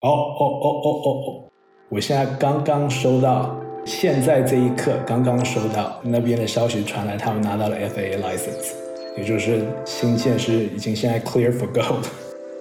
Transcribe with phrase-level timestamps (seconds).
[0.00, 1.42] 哦哦哦哦哦哦！
[1.88, 8.74] 我现在刚刚收到，现在这一刻刚刚收到那边的消息传来，他们拿到了 FAA license，
[9.16, 12.02] 也就是新建是已经现在 clear for go 了。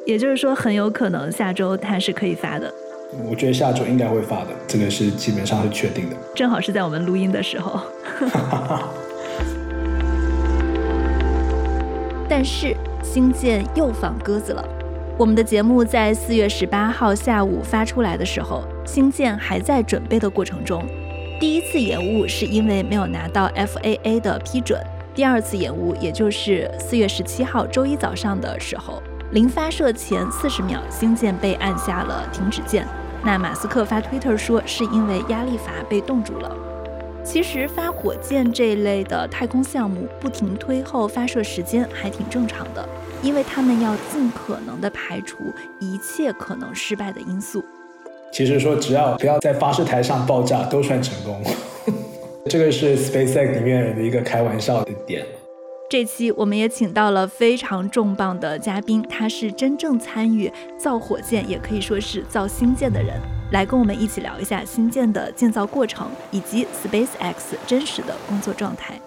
[0.07, 2.73] 也就是说，很有可能下周它是可以发的。
[3.29, 6.15] 我觉得下周应该会发的，这个是基本上是确定的。
[6.33, 7.79] 正好是在我们录音的时候。
[12.27, 14.67] 但是星舰又放鸽子了。
[15.17, 20.85] 我们的节目在四月十八号下午发出来的时候，星舰还在准备的过程中。
[21.39, 24.79] 第一次延误是因为没有拿到 FAA 的批准，
[25.15, 32.87] 第二次延误也就是四月十七号周一早上的时候，临发射前四十秒，星舰被按下了停止键。
[33.23, 36.55] 那马斯克发推特说是因为压力阀被冻住了。
[37.23, 42.87] 其实发火箭这一类的太空项目不停推后发射时间还挺正常的，
[43.21, 45.37] 因为他们要尽可能的排除
[45.79, 47.63] 一切可能失败的因素。
[48.31, 51.41] 其实说只要不要在发射台上爆炸都算成功，
[52.49, 55.25] 这个是 SpaceX 里面的一个开玩笑的点。
[55.89, 63.15] 这期我们也请到了非常重磅的嘉宾，他是真正参与造火箭，也可以说是造星舰的人。
[63.53, 68.99] 来跟我们一起聊一下星舰的建造过程，以及 SpaceX 真实的工作状态。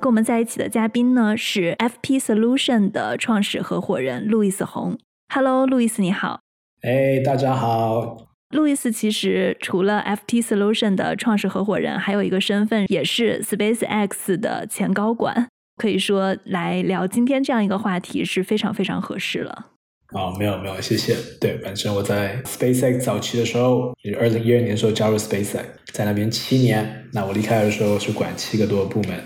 [0.00, 4.98] 跟我们在一起的嘉宾呢是 FP Solution 的创始合伙人路易斯红。
[5.28, 6.40] Hello，路易斯你好。
[6.80, 8.16] 哎，大家好。
[8.48, 15.48] 路易斯其实除了 FP Solution 的创始合伙人，还有一个身份也是 SpaceX 的前高管。
[15.76, 19.66] 可以说来聊今天这样一个话题是非常非常合适了。
[20.14, 21.14] 啊，没有没有，谢谢。
[21.38, 27.04] 对，本身我在 SpaceX 早期的时候，也二零一二年的时候加入 SpaceX，在那边七年。
[27.12, 29.22] 那我离开的时候是管七个多部门，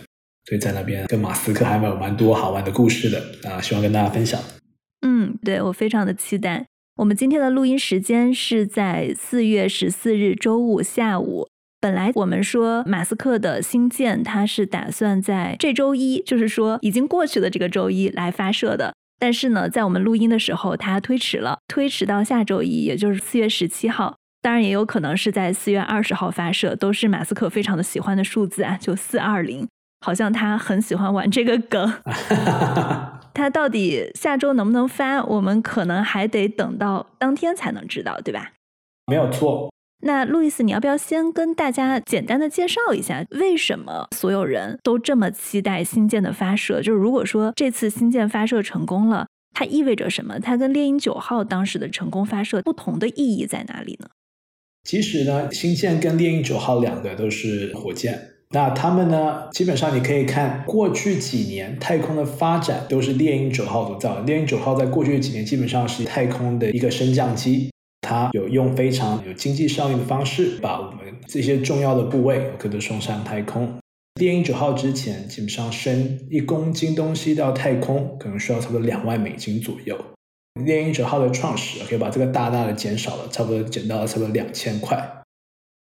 [0.47, 4.41] 所以在那边跟马斯克还蛮有蛮多好玩的故事的啊，希望跟大家分享。
[5.07, 6.67] 嗯，对我非常的期待。
[6.97, 11.49] 我们今天的录音时间是在四月十四日周五下午。
[11.81, 18.95] 本来我们说马斯克的星舰，他是打算在这周一，就是说已经过去的这个周一来发射的。
[19.19, 24.17] 但是呢，在我们录音的时候，它推迟了，推迟到下周一，也就是四月十七号。
[24.41, 29.67] 当然，也有可能是在四月二十号发射，都是马斯克非常的喜欢的数字啊，就四二零，
[30.05, 31.91] 好像他很喜欢玩这个梗。
[33.33, 38.53] 他到底下周能不能发，我们可能还得等到当天才能知道，对吧？
[39.07, 39.73] 没有错。
[40.03, 46.83] 那路易斯，你要不要先跟大家简单的介绍一下，为什么所有人都这么期待新舰的发射？
[46.83, 50.39] 就是如果说这次新舰发射成功了，它意味着什么？
[50.39, 54.11] 它跟猎鹰九号当时的成功发射不同的意义在哪里呢？
[54.85, 64.21] 其实呢，新舰跟猎鹰九号两个都是火箭，那他们呢，基本上你可以看过去几年太空的发展都是猎鹰九号所造。
[64.21, 67.69] 猎鹰九号在过去几年基本上是太空的一个升降机。
[68.03, 73.77] 它有用非常有经济效益的方式，把我们这些重要的部位可都送上太空。
[74.21, 79.99] 猎鹰九号之前，基本上升一公斤东西到太空，可能需要差不多两万美金左右。
[80.65, 85.24] 猎鹰九号的创始可以把这个大大的减少了，差不多减到了差不多两千块。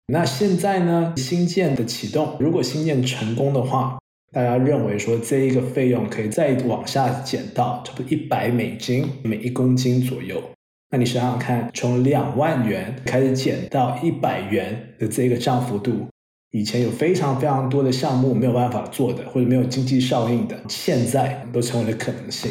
[0.06, 3.98] 那现在呢，新建的启动，如果新建成功的话，
[4.32, 10.42] 大家认为说这一个费用可以再往下减到差不多一百美金每一公斤左右。
[10.90, 16.06] 那你想想看，从两万元开始减到一百元的这个涨幅度，
[16.50, 22.50] 以前有非常非常多的项目没有办法做的，或者没有经济效应的，现在都成为了可能性。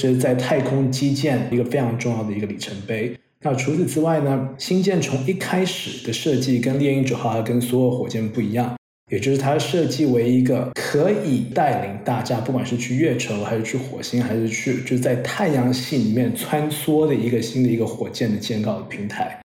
[0.00, 3.16] 这是在太空基建一个非常重要的一个里程碑。
[3.42, 8.74] 那除此之外呢，星舰从一开始的设计跟猎鹰九号跟所有火箭不一样。
[9.12, 19.38] 也就是它设计为一个可以带领大家，不管是去月球，还是去火星，还是去就在太阳系里面穿梭的一个新的一个火箭的建造的平台。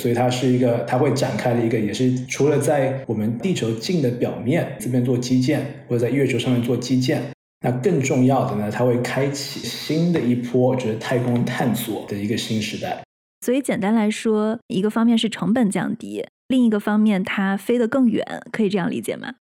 [0.00, 7.22] 所以它是一个，它会展开的一个，也是除了在我们地球近的表面这边做基建，或者在月球上面做基建，
[7.60, 13.02] 那更重要的呢，它会开启新的一波，就是太空探索的一个新时代。
[13.44, 16.24] 所以简单来说，一个方面是成本降低。
[16.48, 19.34] 另一个方面，它飞得更远，可以这样理解吗？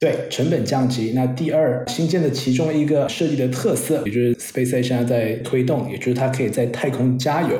[0.00, 1.12] 对，成本降级。
[1.14, 7.56] 那第二，新建的其中一个设计的特色，也就是 SpaceX 现在在推动，也就是它可以在太空加油。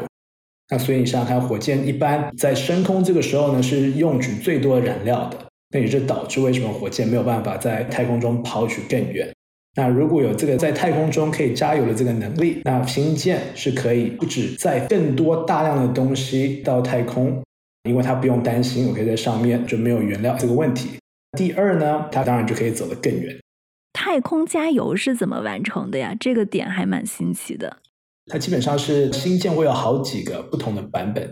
[0.69, 5.38] 那所以你想想看，火箭一般在升空这个时候呢，是用取最多燃料的，
[5.70, 9.32] 那也就导致为什么火箭没有办法在太空中跑取更远。
[9.76, 17.43] 那如果有这个在太空中可以加油的这个能力，那星舰是可以不止载更多大量的东西到太空。
[17.87, 20.99] 因为它不用担心，我可以在上面就没有原料这个问题。
[21.37, 23.37] 第二呢，它当然就可以走得更远。
[23.93, 26.17] 太空加油是怎么完成的呀？
[26.19, 27.77] 这个点还蛮新奇的。
[28.32, 31.25] 它基本上是新舰会有好几个不同的版本。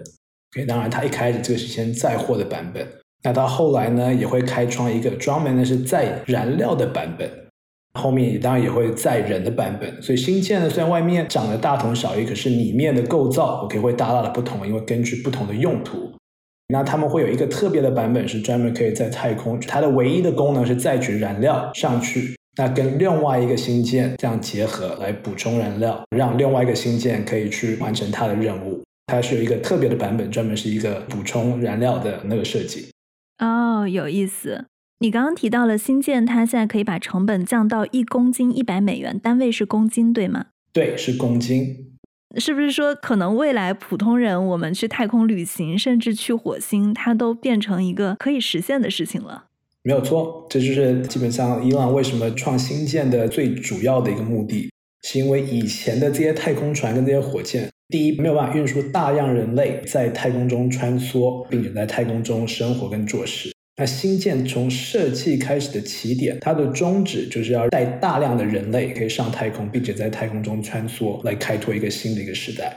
[0.55, 2.87] OK，当然它一开始这个是先载货的版本，
[3.23, 7.31] 那到后来呢也会开创一个专门的是载燃料的版本，
[7.94, 10.03] 后面也当然也会载人的版本。
[10.03, 16.12] 所以新舰呢虽然外面长得大同小异，可是里面的构造 OK 会大大的不同，因为根据不同的用途。
[16.69, 28.83] 那他们会有一个特别的版本，是专门可以在太空，它的唯一的功能是载取燃料上去，那跟另外一个星舰这样结合来补充燃料，让另外一个星舰可以去完成它的任务。
[29.09, 32.88] 它是有一个特别的版本，专门是一个补充燃料的那个设计。
[33.38, 34.65] 哦，有意思。
[35.02, 40.46] 你刚刚提到了新舰，它现在可以把成本降到一公斤一百美元，单位是公斤，对吗？
[40.72, 41.99] 对，是公斤。
[42.37, 49.46] 是不是说，可能未来普通人我们去太空旅行，甚至去火星，它都变成一个可以实现的事情了？
[49.82, 54.70] 没有错，这就是基本上伊朗为什么创新舰的最主要的一个目的，
[55.02, 63.51] 是因为以前的这些太空船跟这些火箭，第一没有办法运输大量人类在太空中穿梭，并且在太空中生活跟做事。
[63.77, 72.77] 那新建从设计开始的起点，它的宗旨就是要带大量的人类可以上太空，并且在太空中穿梭，来开拓一个新的一个时代，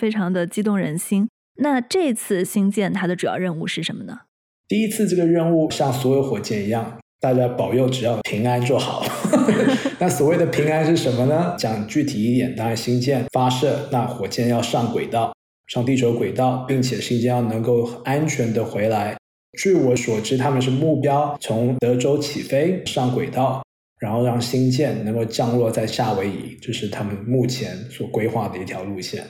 [0.00, 1.28] 非常的激动人心。
[1.58, 4.20] 那这次新建它的主要任务是什么呢？
[4.66, 9.04] 第一次这个任务像所有火箭一样，大家保佑只要平安就好。
[10.00, 11.54] 那所谓的平安是什么呢？
[11.58, 15.34] 讲具体一点，当然新建发射，那火箭要上轨道，
[15.66, 19.19] 上地球轨道，并且新建要能够安全的回来。
[19.58, 23.62] 据我所知，他们是目标从德州起飞上轨道，
[23.98, 29.24] 然后让星舰能够降落在夏威夷，这是他们目前所规划的一条路线。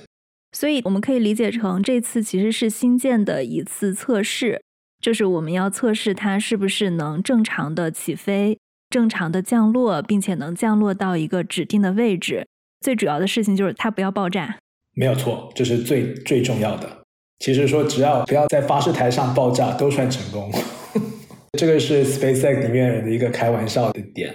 [0.52, 4.62] 所以我们可以理解成，这次其实是星舰的一次测试，
[5.00, 8.58] 就是我们要测试它是不是能正常的起飞、
[8.90, 12.46] 正常的降落，并且能降落到一个指定的位置。
[12.80, 14.58] 最主要的事情就是它不要爆炸。
[14.94, 16.99] 没有错，这是最最重要的。
[17.40, 20.52] 其实说，只要不要在发射台上爆炸，都算成功。
[21.58, 24.32] 这个是 SpaceX 里面人的一个开玩笑的点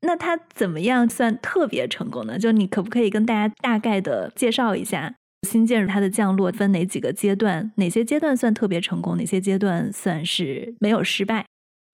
[0.00, 2.38] 那它怎么样算特别成功呢？
[2.38, 5.14] 就你可不可以跟大家大概的介绍一下
[5.48, 7.72] 新建它的降落分哪几个阶段？
[7.76, 9.16] 哪些阶段算特别成功？
[9.16, 11.44] 哪些阶段算是没有失败？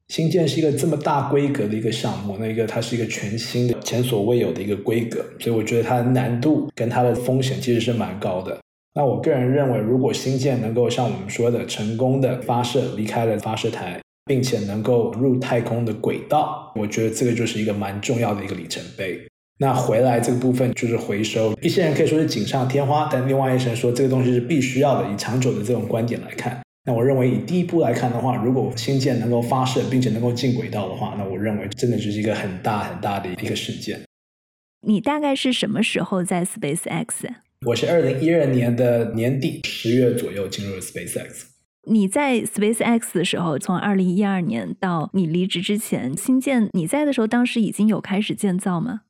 [0.09, 8.59] 新建是一个这么大规格的一个项目，那一个它是一个全新的、前所未有的一个规格，所以我觉得它的难度跟它的风险其实是蛮高的。
[8.95, 19.19] 那我个人认为，如果星舰能够像我们说的成功的发射离开了发射台，并且能够入太空的轨道，我觉得这个就是一个蛮重要的一个里程碑。
[19.59, 25.09] 那回来这个部分就是回收，一些人可以说是锦上添花，但另外一些人说这个东西是必须要的。
[25.11, 34.01] 以长久的这种观点来看，那我认为以第一步来看的话，如果星舰能够发射并且能够进轨道的话，那我认为真的就是一个很大很大的一个事件。
[34.87, 37.07] 你大概是什么时候在 SpaceX？
[37.65, 41.45] 我是二零一二年的年底十月左右进入了 SpaceX。
[41.85, 49.03] 你在 SpaceX 的时候，从二零一二年到你离职之前，新建你在的时候，当时已经有开始建造吗？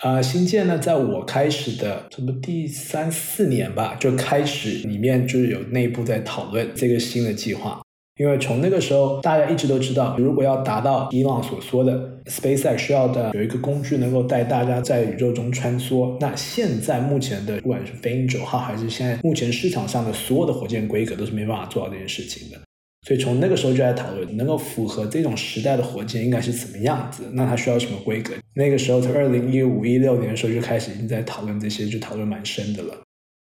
[0.00, 7.80] 啊，新建呢，在我开始的什么第三四年吧，就开始里面就是有内部在讨论这个新的计划。
[8.16, 22.58] 因为从那个时候，大家一直都知道，如果要达到伊朗所说的 SpaceX 需要的有一个工具能够带大家在宇宙中穿梭，那现在目前的不管是飞鹰九号还是现在目前市场上的所有的火箭规格都是没办法做到这件事情的。
[23.08, 28.34] 所以从那个时候就在讨论，能够符合这种时代的火箭应该是怎么样子，那它需要什么规格？
[28.52, 32.94] 那个时候从二零一五一六年的时候就开始已经在讨论这些，就讨论蛮深的了。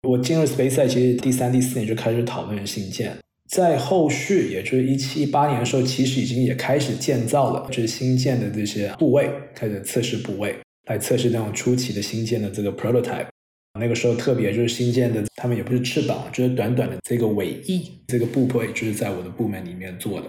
[0.08, 3.16] 我进入 SpaceX 其实第三、第四年就开始讨论新建。
[3.50, 10.56] 在后续，也就是一七一八年的时候，其实已经也开始建造了，就是新建的这些部位，开始测试部位，
[10.88, 13.26] 来测试那种初期的新建的这个 prototype。
[13.78, 20.26] 那个时候特别就是新建的，他们也不是翅膀，就是短短的这个尾翼，这个部位就是在我的部门里面做的。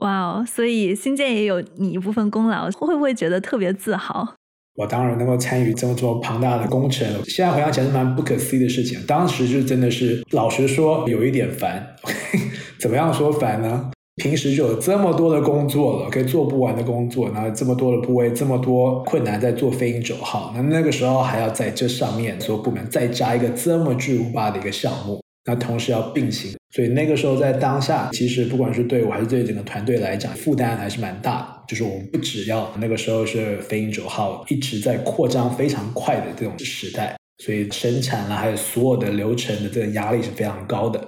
[0.00, 4.34] 哇哦，所以新建也有你一部分功劳，会不会觉得特别自豪？
[4.80, 8.98] 我当然能够参与这么这么庞大的工程，现在回想起来是蛮不可思议的事情。
[9.06, 11.86] 当时就真的是，老实说有一点烦。
[12.80, 13.90] 怎么样说烦呢？
[14.16, 25.20] 平时就有这么多的工作了，可以做不完的工作，然后这么多的部位，这么多困难在做飞鹰九号，那那个时候还要在这上面所有部门再加一个这么巨无霸的一个项目。
[25.44, 31.59] 那同时要并行，所以那个时候在当下，其实不管是对我还是对整个团队来讲，负担还是蛮大的。
[31.70, 41.00] 就是我们不只要那个时候是飞鹰九号一直在扩张非常快的这种时代，所以生产了还有所有的流程的这个压力是非常高的。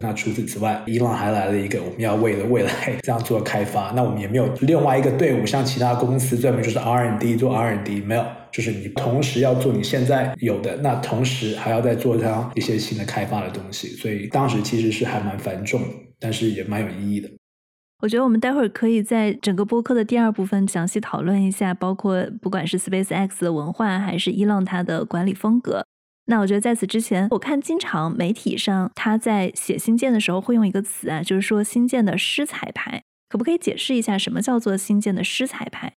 [0.00, 2.72] 那除此之外，伊朗还来了一个我们要为了未来
[3.02, 15.80] 这样做开发，那我们也没有另外一个队伍，像其他公司专门就是 R n d 做 R n d 没有，就是你同时要做你现在有的，那同时还要再做上一些新的开发的东西，所以当时其实是还蛮繁重，
[16.18, 17.28] 但是也蛮有意义的。
[18.00, 25.84] 我觉得我们待会儿可以在整个播客的第二部分详细讨论一下，包括不管是 SpaceX 的文化，还是伊朗它的管理风格。
[26.26, 35.92] 那我觉得在此之前，我看经常媒体上他在写新建的时候会用一个词啊，就是说新建的湿彩排，可不可以解释一下什么叫做新建的湿彩排？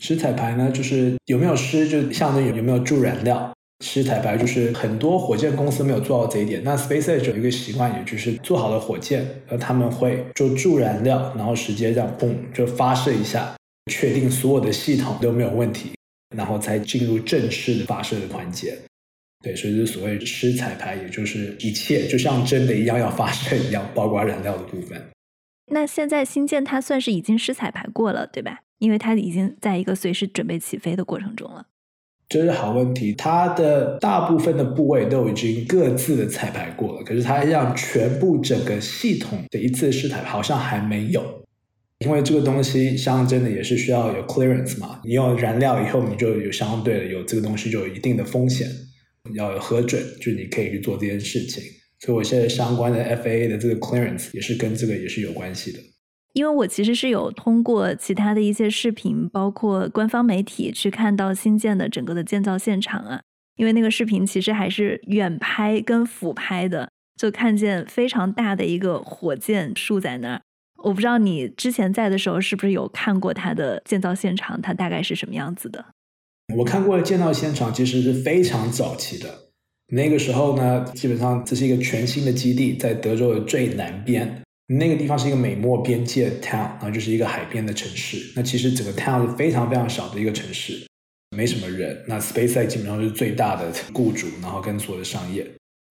[0.00, 3.52] 湿彩排呢，就是有没有湿，就相当于有没有助燃料。
[3.84, 6.62] 湿彩排就是很多火箭公司没有做到这一点。
[6.64, 13.54] 那 SpaceX 有一个习惯，也就是做好了火箭，呃，他们会就注燃料，然后直接这样嘣就发射一下，
[13.92, 15.92] 确定所有的系统都没有问题，
[16.34, 18.78] 然后才进入正式的发射的环节。
[19.44, 25.00] 对，所以是所谓湿彩排，也就是一切就像真的一样要发射一样，包括燃料的部分。
[25.70, 28.60] 那现在新建它算是已经湿彩排过了，对吧？
[28.78, 31.66] 因为它已经在一个随时准备起飞的过程中了。
[32.28, 41.22] 这是好问题，它的大部分的部位都已经各自的彩排过了，可是它让全部整个系统的一次试彩好像还没有，
[42.00, 48.68] 因为这个东西像真的也是需要有 clearance 嘛，你有燃料以后，你就有相对的有这个东西就有一定的风险，
[49.34, 51.62] 要有核准，就你可以去做这件事情，
[52.00, 55.78] 所以我现在相关的 FAA 的这个 clearance 也是跟这个也是有关系的。
[56.36, 63.22] 因为我其实是有通过其他的一些视频，包括官方媒体去看到新建的整个的建造现场啊。
[63.56, 70.42] 因为那个视频其实还是远拍跟俯拍的，就看见非常大的一个火箭竖在那儿。
[70.84, 75.86] 我不知道你之前在的时候是不是有看过它的建造现场，它大概是什么样子的？
[76.54, 79.26] 我看过的建造现场其实是非常早期的，
[79.88, 84.42] 那个时候呢，基本上这是一个全新的基地，在德州的最南边。
[84.68, 88.32] 那个地方是一个美墨边界 town，然后就是一个海边的城市。
[88.34, 90.86] 那其实整个 town 是非常非常小的一个城市，
[91.36, 92.04] 没什么人。
[92.08, 95.46] 那 SpaceX 基本上是最大的雇主，然后跟所有的商业。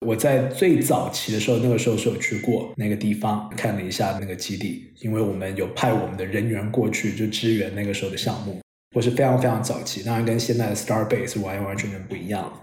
[0.06, 8.60] 我在最早期的时候，那个时候是有去过那个地方看了一下那个基地，因为我们有派我们的人员过去就支援那个时候的项目。
[8.94, 12.60] 我是非常非常早期，当然跟现在的 Starbase 完完全全不一样。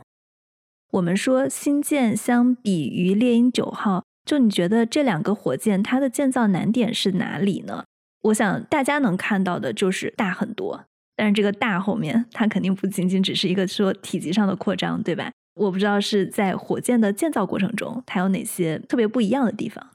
[0.92, 4.04] 我们说新建相比于猎鹰九号。
[4.26, 7.84] 就你觉得这两个火箭它的建造难点是哪里呢？
[8.24, 15.32] 我想大家能看到的就是大很多，但是这个大后面它肯定不仅仅只是一个说体积上的扩张，对吧？
[15.56, 19.86] 我不知道是在火箭的建造过程中它有哪些特别不一样的地方。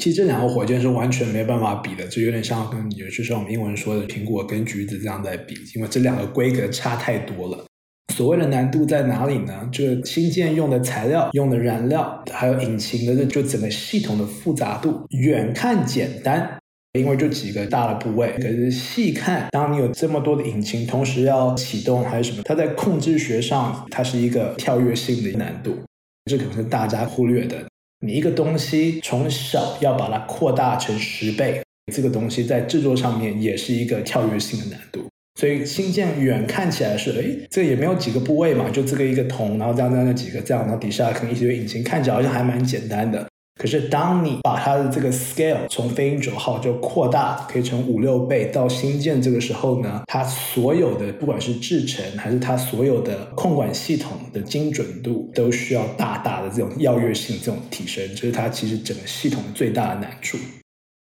[0.00, 7.66] 其实这两个火箭是完全没办法比的，就有点像跟也就是我们英文说的苹果跟橘子这样在比，因为这两个规格差太多了。
[8.14, 9.68] 所谓的难度在哪里呢？
[9.70, 16.58] 这个新建用的材料、用的燃料，还有引擎的这就整个系统的复杂度，远看简单，
[16.94, 18.32] 因为就几个大的部位。
[18.38, 25.76] 可是细看，当你有这么多的引擎同时要启动还是什么，它在控制学上，它是一个跳跃性的难度，
[26.24, 27.56] 这可能是大家忽略的。
[28.04, 31.62] 你一个东西从小要把它扩大成十倍，
[31.92, 35.06] 这个东西在制作上面也是一个跳跃性的难度。
[35.38, 43.24] 所以新建远看起来是，哎，这也没有几个部位嘛，就这个一个铜，然后这样这样那几个这样，然后底下可能一堆引擎，看起来好像还蛮简单的。
[43.54, 60.36] 可是当你把它的这个 scale 从飞鹰九号就扩大，可以成五六倍到新建这个时候呢，它所有的不管是制程还是它所有的控管系统的精准度，都需要大大的这种跃跃性这种提升，这是它其实整个系统最大的难处，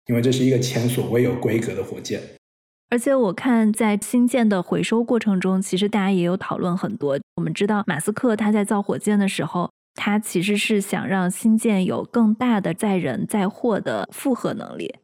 [0.08, 2.20] 因为这是一个前所未有规格的火箭。
[2.90, 7.20] 而且我看在新建的回收过程中，其实大家也有讨论很多。
[7.36, 14.96] 我们知道马斯克他在造火箭的时候，他其实是想让新建有更大的载人载货的负荷能力。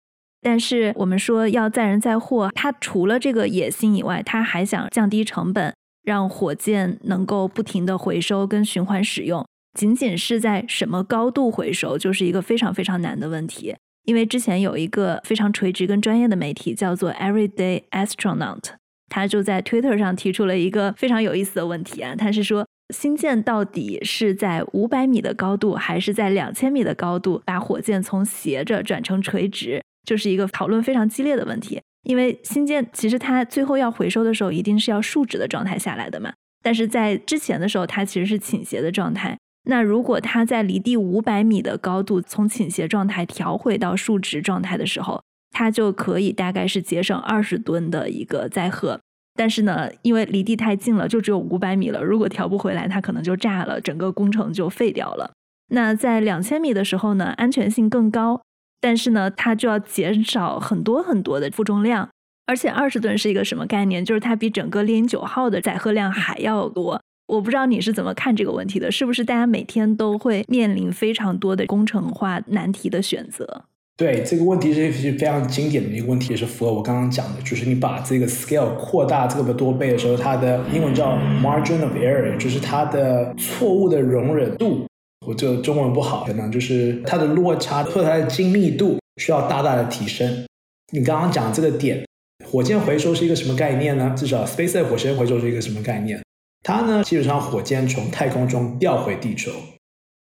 [0.42, 5.74] 但是我们说要载人载货，他除了这个野心以外，他还想降低成本，
[6.04, 9.46] 让火箭能够不停的回收跟循环使用。
[9.78, 13.76] 仅仅是在什么高度回收，就是一个非常非常难的问题。
[14.06, 18.64] 因为之前有一个非常垂直跟专业的媒体叫做 Everyday Astronaut，
[19.10, 31.80] 他就在 Twitter 上提出了一个非常有意思的问题啊，他是说新建到底是在五百米的高度，还是在两千米的高度把火箭从斜着转成垂直，就是一个讨论非常激烈的问题。
[32.04, 39.38] 因为新建其实它最后要回收的时候，一定是要竖直的状态下来的嘛，但是在之前的时候，它其实是倾斜的状态。
[39.64, 49.00] 那如果它在离地五百米的高度从倾斜状态调回到竖直状态的时候，它就可以大概是节省二十吨的一个载荷。
[49.36, 52.04] 但是呢，因为离地太近了，就只有五百米了。
[52.04, 55.32] 如果调不回来，它可能就炸了，整个工程就废掉了。
[55.70, 58.42] 那在两千米的时候呢，安全性更高，
[58.82, 62.10] 但是呢，它就要减少很多很多的负重量。
[62.46, 64.04] 而且二十吨是一个什么概念？
[64.04, 67.02] 就是它比整个猎鹰九号的载荷量还要多。
[67.32, 68.92] 我不知道你是怎么看这个问题的？
[68.92, 73.64] 是不是大家每天都会面临非常多的工程化难题的选择？
[73.96, 84.86] 对这个问题是是非常经典的一个问题，也是符合我刚刚讲的，就是你把这个 scale 扩大这么多倍的时候，它的英文叫 margin of error，就是它的错误的容忍度。
[85.26, 90.46] 我这中文不好，可能就是它的落差或它的精密度需要大大的提升。
[90.92, 92.06] 你刚刚讲这个点，
[92.44, 94.14] 火箭回收是一个什么概念呢？
[94.18, 96.22] 至少 SpaceX 火箭回收是一个什么概念？
[96.64, 99.52] 它呢，基本上火箭从太空中掉回地球，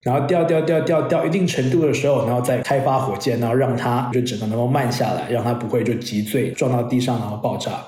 [0.02, 7.84] 然后掉掉掉掉掉一定程度的时候，然后再开发火箭，然后让它就整个能够慢下来，让它不会就急坠撞到地上然后爆炸。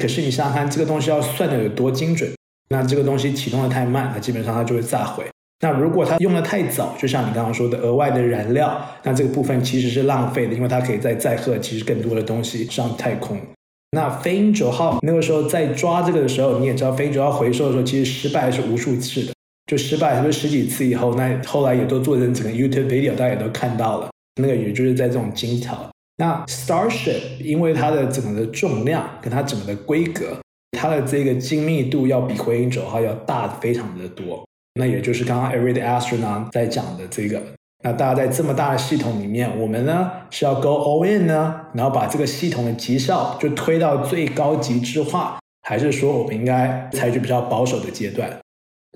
[0.00, 2.30] 可是你想想看，这个东西要算的有多精准？
[2.70, 5.24] 那这个东西启动的太慢，那基本上它就会炸毁。
[5.60, 13.38] 那如果它用的太早，就像你刚刚说的额外的燃料，那这个部分其实是浪费的，因为它可以再载荷其实更多的东西上太空。
[13.94, 19.32] 那飞鹰九号那个时候在抓这个的时候，你也知道，飞鹰九号回收的时候其实失败是无数次的，
[19.66, 24.10] 就失败是不是十几次以后，那后来也都做成整个 YouTube video，大家也都看到了。
[24.40, 25.90] 那个也就是在这种金条。
[26.16, 30.38] 那 Starship 因为它的整个的重量跟它整个的规格，
[30.78, 34.42] 它的这个精密度要比飞鹰九号要大非常的多。
[34.74, 37.42] 那也就是刚刚 Every Astronaut 在讲的这个。
[37.84, 48.38] 那大家在这么大的系统里面，我们呢是要 go all in 呢，然后把这个系统的绩效就推到最高极致化，还是说我们应该采取比较保守的阶段？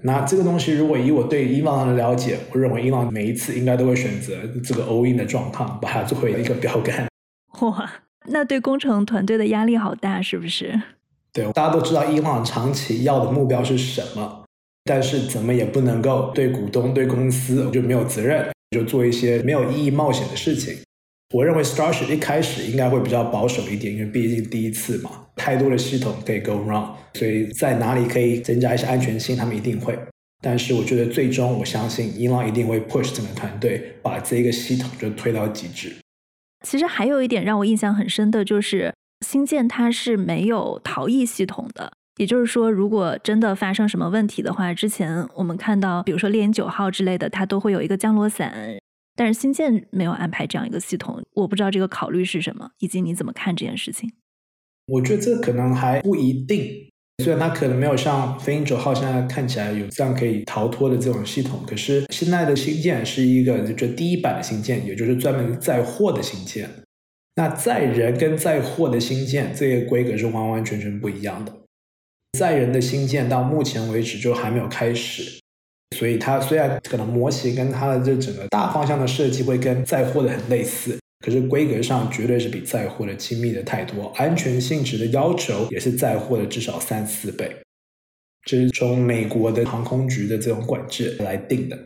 [0.02, 7.08] 那这个东西，如果以我对伊朗的了解，我认为伊朗每一次应该都会选择这个 all in 的状况，把它作为一个标杆。
[7.62, 7.90] 哇，
[8.26, 10.80] 那对工程团队的压力好大，是不是？
[11.32, 14.44] 对，大家都知道伊朗长期要的目标是什么，
[14.84, 18.48] 但是怎么也不能够对股东、对公司就没有责任。
[18.76, 20.76] 就做一些没有意义冒险的事情。
[21.34, 29.98] 我认为 Starship 一开始应该会比较保守一点，因为毕竟第一次嘛，太多的系统可以 go wrong，所以在哪里可以增加一些安全性，他们一定会。
[30.42, 35.96] 但是我觉得最终，我相信伊朗一定会 push 整个团队把这个系统就推到极致。
[36.64, 38.94] 其实还有一点让我印象很深的就是
[39.26, 41.92] 星舰它是没有逃逸系统的。
[42.16, 48.78] 也就是说，如果真的发生什么问题的话，之前我们看到，比如说猎鹰九号之类的，它都会有一个降落伞，
[49.14, 54.10] 但是新舰没有安排这样一个系统，我不知道这个考虑是什么，以及你怎么看这件事情？
[54.86, 56.88] 我觉得这可能还不一定，
[57.22, 66.70] 虽然它可能没有像飞鹰九号现在看起来有这样可以逃脱的这种系统，可是现在的新舰是一个就第一版的新舰，也就是专门载货的新舰。
[67.34, 71.52] 那载人跟载货的新舰，这个规格是完完全全不一样的。
[72.36, 75.40] 载人的新建到目前为止就还没有开始，
[75.96, 87.56] 所以它虽然可能模型跟它的这整个大方向的设计会跟载货的很类似，可是规格上绝对是比载货的亲密的太多，安全性质的要求也是载货的至少三四倍，
[88.44, 91.78] 这是从美国的航空局的这种管制来定的。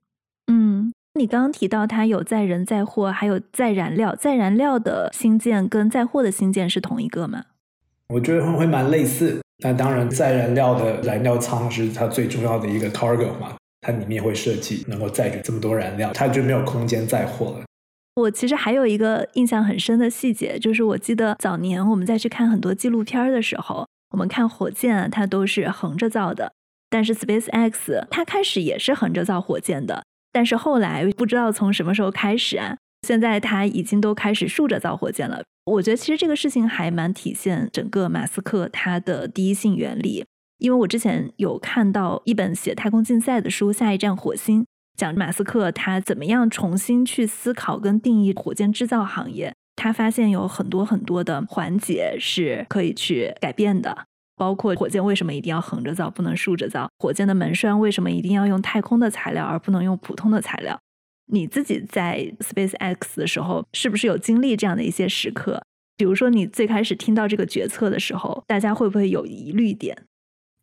[0.53, 7.45] 嗯，你刚刚提到它有载人载货，还有载燃料，载燃料的新建跟载货的新建是同一个吗？
[8.09, 9.41] 我觉得会会蛮类似。
[9.62, 17.64] 那当然，载燃料的燃料舱是它最重要的一个 cargo 嘛，它里面会设计能够载着这么多燃料，它就没有空间载货了。
[18.16, 26.53] 我其实还有一个印象很深的细节，就是我记得早年我们在去看很多纪录片的时候，我们看火箭啊，它都是横着造的，
[26.90, 35.43] 但是 SpaceX 它开始也是横着造火箭的，但是后来不知道从什么时候开始啊，现在它已经都开始竖着造火箭了。
[35.67, 40.25] 我觉得其实这个事情还蛮体现整个马斯克他的第一性原理，
[40.59, 44.63] 因为我之前有看到一本写太空竞赛的书《下一站火星》，
[44.97, 49.55] 讲马斯克他怎么样重新去思考跟定义火箭制造行业。
[49.77, 60.79] 他发现有很多很多的环节是可以去改变的，包括火箭为什么一定要横着造，不能竖着造；火箭的门栓为什么一定要用太空的材料而不能用普通的材料。
[61.33, 65.62] 你自己在 SpaceX 的时候，是不是有经历这样的一些时刻？
[65.97, 69.97] 比如说，你最开始听到这个决策的时候，大家会不会有疑虑点？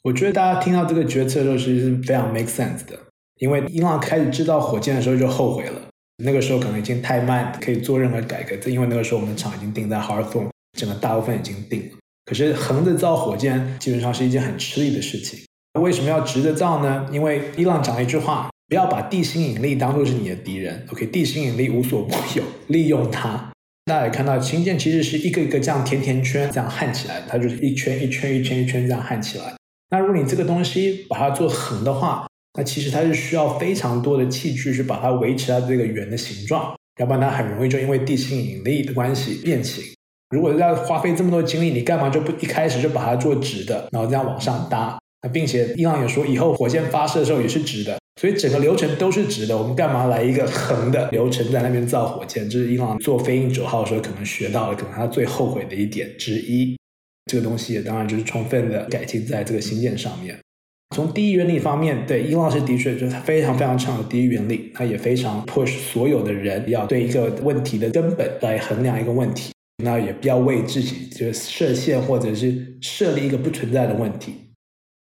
[0.03, 2.97] 我觉得大家听到这个决策的时候，其实是非常 make sense 的。
[3.39, 5.80] 因为伊朗开始制造火箭的时候就后悔了，
[6.23, 8.56] 那个时候可能已经太慢，可以做任何改革。
[8.69, 11.97] 因为那个时候我们的厂已经定在 h a r t h o r n 整个大部分已经定了。
[12.25, 15.39] 可是横着造火箭基本上是一件很吃力的事情。
[15.80, 17.08] 为什么要直着造呢？
[17.12, 18.49] 因为伊朗讲了一句话。
[18.67, 21.06] 不要把地心引力当做是你的敌人，OK？
[21.06, 23.51] 地心引力无所不有， 利用它。
[23.86, 29.56] 大家也看到，氢键其实是一个一个这样甜甜圈这样焊起来，它就是一圈一圈一圈一圈这样焊起来。
[29.89, 32.27] 那如果你这个东西把它做横的话，
[32.58, 39.82] 那其实它是需要非常多的器具去把它维持它这个圆的形状，要不然它很容易就因为地心引力的关系变形。
[40.30, 44.99] 如果要花费这么多精力，你干嘛就不一开始就把它做直的，然后这样往上搭？
[45.21, 49.56] 那并且伊朗也说，以后火箭发射的时候也是直的，所以整个流程都是直的。
[49.56, 52.49] 我们干嘛来一个横的流程在那边造火箭？
[52.49, 56.75] 这是伊朗做飞鹰九号的时候可能学到了，可能他最后悔的一点之一。
[57.32, 60.36] 这个东西也当然就是充分的改进在这个新建上面。
[60.95, 69.51] 从第一原理方面，对伊朗是的确就是它非常非常强的第一原理，它也非常 push 所有的人要对一个问题的根本来衡量一个问题，
[69.84, 74.34] 那也不要为自己就是设限或者是设立一个不存在的问题。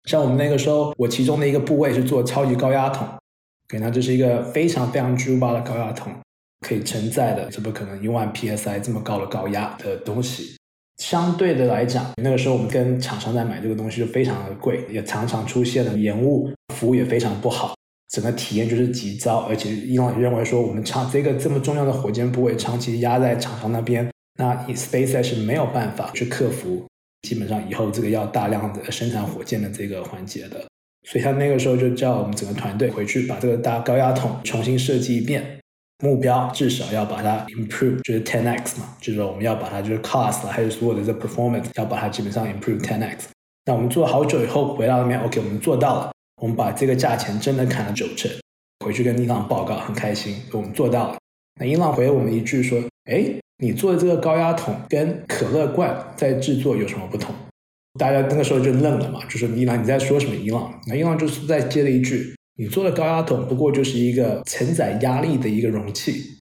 [0.08, 3.06] 像我们那个时候，我其中的一个部位是做超级高压桶
[3.70, 6.14] ，OK，那这是一个非常非常巨大的高压桶，
[6.66, 10.56] 可以承载的怎么可能一万 psi 这么高的高压的东西。
[11.04, 17.76] 相对的来讲，那个时候我们跟厂商在买这个东西就非常的贵，也常常出现了延误，服务也非常不好，
[18.10, 19.40] 整个体验就是极糟。
[19.50, 26.87] 而且伊朗也认为说，我们长这个这么重要的火箭部位长期压在厂商那边，那 SpaceX 是没有办法去克服，
[27.24, 30.66] 基本上以后这个要大量的生产火箭的这个环节的。
[31.08, 35.60] 所以他那个时候就叫我们整个团队回去把这个大高压桶重新设计一遍。
[36.04, 43.30] 目标至少要把它 improve，就是 ten x 嘛，就是说我们要把它就是 cost 还有所有的这 performance 要把它基本上 improve ten x。
[43.66, 48.30] 那我们做好久以后回到那边，OK，我们做到了，我们把这个价钱真的砍了九成，
[48.86, 51.18] 回去跟伊朗报告，很开心，我们做到了。
[51.60, 53.26] 那伊朗回我们一句说，哎，
[53.58, 57.34] 你做的这个高压桶跟可乐罐在制作有什么不同？
[57.98, 60.36] 大家那个时候就愣了嘛，就说伊朗你在说什么？
[60.36, 62.36] 伊朗，那伊朗就是再接了一句。
[62.60, 66.38] 你做的高压桶不过就是一个承载压力的一个容器，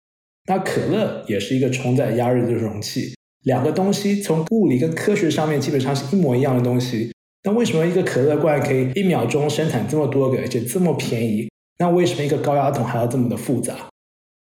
[0.48, 7.12] 那可乐也是一个承载压力的容器，两个东西从物理跟科学上面基本上是一模一样的东西。
[7.44, 11.48] 那为什么一个可乐罐可以一秒钟生产这么多个，而且这么便宜？
[11.78, 13.74] 那为什么一个高压桶还要这么的复杂？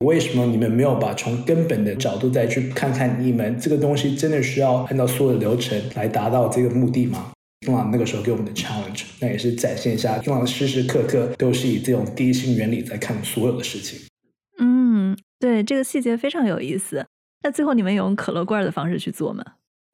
[0.05, 7.33] 为什么你们没有把从根本的角度再去看看，你们这个东西真的需要按照所有的流程来达到这个目的吗？
[7.67, 14.01] 伊朗那个时候给我们的 challenge，那也是展现一下伊朗时时刻刻都是以这种第一性原理在看所有的事情。
[14.59, 17.07] 嗯，对，这个细节非常有意思。
[17.45, 19.45] 那最后你们用可乐罐的方式去做吗？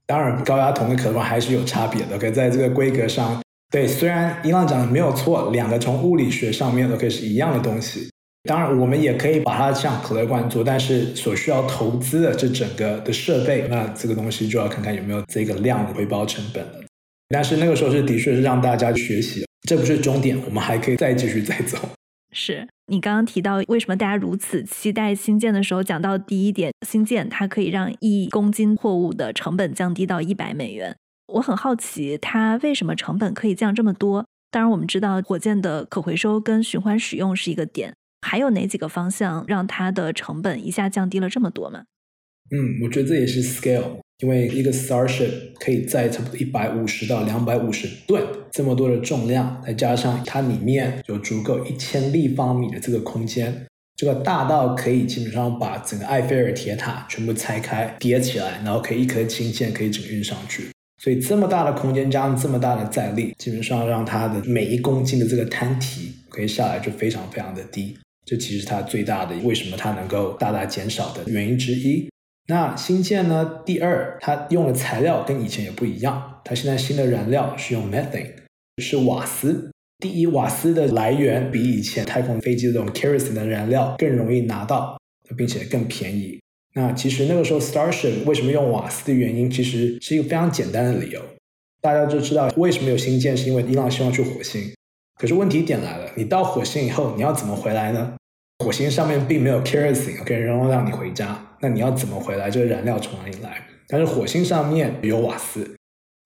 [0.07, 2.17] 当然，高压桶跟可乐罐还是有差别的。
[2.17, 8.09] OK，在这个规格上，对，虽然伊朗讲的没有错，两个从物理学上面都可以是一样的东西。
[8.45, 16.85] 当然，我们也可以把它像可乐罐做，但是所需要投资的这整个的设备，那这个东西就要看看有没有这个量的回报成本了。
[17.29, 21.77] 但是那个时候是的确是让大家学习，这不是终点，我们还可以再继续再走。
[22.33, 30.95] 是你刚刚提到为什么大家如此期待新建的时候，讲到第一点，新建它可以让一公斤货物的成本降低到一百美元。
[31.35, 34.25] 我很好奇，它为什么成本可以降这么多？
[34.51, 41.85] 当然，我们知道火箭的可回收跟循环使用是一个点，还有哪几个方向让它的成本一下降低了这么多吗？
[42.51, 44.01] 嗯，我觉得这也是 scale。
[44.21, 60.65] 因为一个 Starship 可以载差不多一百五十到两百五十吨这么多的重量，再加上它里面有足够一千立方米的这个空间，这个大到可以基本上把整个埃菲尔铁塔全部拆开叠起来，然后可以一颗氢线可以整运上去。
[61.01, 67.97] 所以这么大的空间加上这么大的载力，基本上让它的每一公斤的这个摊体可以下来就非常非常的低。
[68.29, 72.07] 这其实它最大的为什么它能够大大减少的原因之一。
[72.47, 73.63] 那新建呢？
[73.65, 76.41] 第二，它用的材料跟以前也不一样。
[76.45, 78.33] 它现在新的燃料是用 methane，
[78.83, 79.71] 是瓦斯。
[79.99, 85.01] 第一，瓦斯的来源比以前太空飞机的这种 kerosene 的燃料更容易拿到，
[85.35, 86.39] 并且更便宜。
[86.75, 91.21] 那其实那个时候 Starship 为什么用瓦斯的原因，其实是一个非常简单的理由。
[91.81, 94.63] 大家就知道为什么有新建，是因为伊朗希望去火星。
[95.19, 98.15] 可是问题点来了，你到火星以后，你要怎么回来呢？
[98.65, 101.37] 火星上面并没有 kerosene，OK，然后让你回家。
[101.61, 102.49] 那你要怎么回来？
[102.49, 103.61] 这个燃料从哪里来？
[103.89, 105.77] 但是火星上面有瓦斯，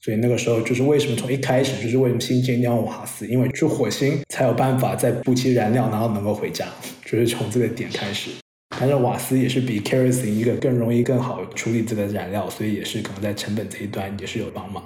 [0.00, 6.66] 所以那个时候就是为什么从一开始就是为什么新建要瓦斯，因为去火星才有办法再补齐燃料，然后能够回家，
[7.06, 8.30] 就是从这个点开始。
[8.78, 14.84] 但是瓦斯也是比 kerosene 一个更容易、更好处理这个燃料，所以也是可能在成本这一端也是有帮忙。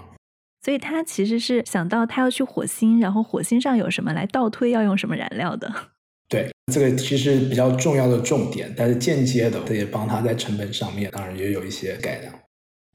[0.67, 5.73] 所以他其实是想到他要去火星，然后火星上有什么来倒推要用什么燃料的。
[6.29, 12.35] 对，这个其实比较重要的重点，但是间接的，这也帮他在成本上面，当然也有一些改良。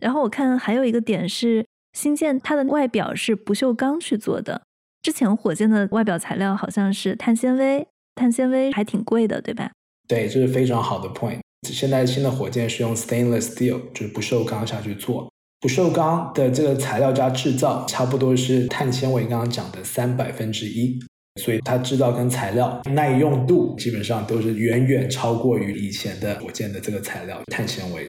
[0.02, 4.64] 然后我看还有一个点是，新建它的外表是不锈钢去做的。
[5.02, 9.72] 之前火箭的外表材料好像是碳纤维，碳纤维还挺贵的，对吧？
[10.10, 11.40] 对，这是非常好的 point。
[11.64, 15.32] 现在新的火箭是用 stainless steel，就是不锈钢下去做。
[15.62, 21.00] 不锈钢的这个材料加制造，差不多是碳纤维刚刚讲的三百分之一。
[21.40, 28.06] 所以它制造跟材料耐用度基本上都是远远超过于以前的火箭的这个材料碳纤维。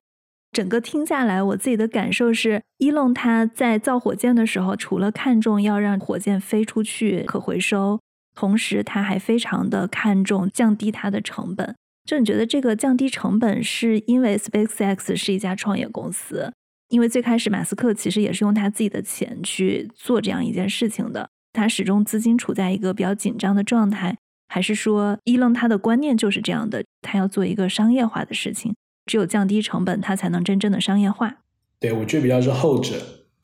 [0.50, 8.00] 整个听下来，我自己的感受是，伊隆他在造火箭的时候，除了看重要让火箭飞出去可回收，
[8.34, 11.76] 同时他还非常的看重降低它的成本。
[12.04, 16.52] 就你觉得这个降低成本是因为 SpaceX 是一家创业公司，
[16.92, 28.74] 因为最开始马斯克其实也是用他自己的钱去做这样一件事情的，他始终资金处在一个比较紧张的状态，还是说伊隆他的观念就是这样的，他要做一个商业化的事情，
[29.06, 31.38] 只有降低成本，他才能真正的商业化。
[31.80, 32.94] 对我觉得比较是后者。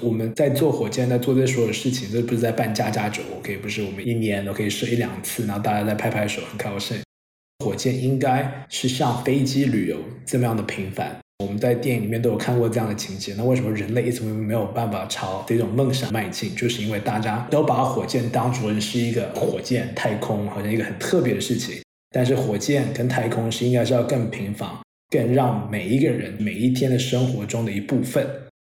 [0.04, 3.56] 我们在做火箭，在做这所有事情，这不是在办家家酒，OK？
[3.56, 6.98] 不是我们一年都可以射一两次，然后大家再拍拍手，很高兴。
[7.64, 11.18] 火箭应该是像飞机旅游这么样的频繁。
[11.38, 13.32] 我们在电影里面都有看过这样的情节。
[13.36, 16.52] 那为什么人类一直没有办法朝这种梦想迈进？
[16.56, 21.76] 就是因为大家都把火箭当成是一个火箭太空，好像一个很特别的事情。
[22.10, 24.68] 但是火箭跟太空是应该是要更平凡，
[25.10, 28.26] 更让每一个人每一天的生活中的一部分。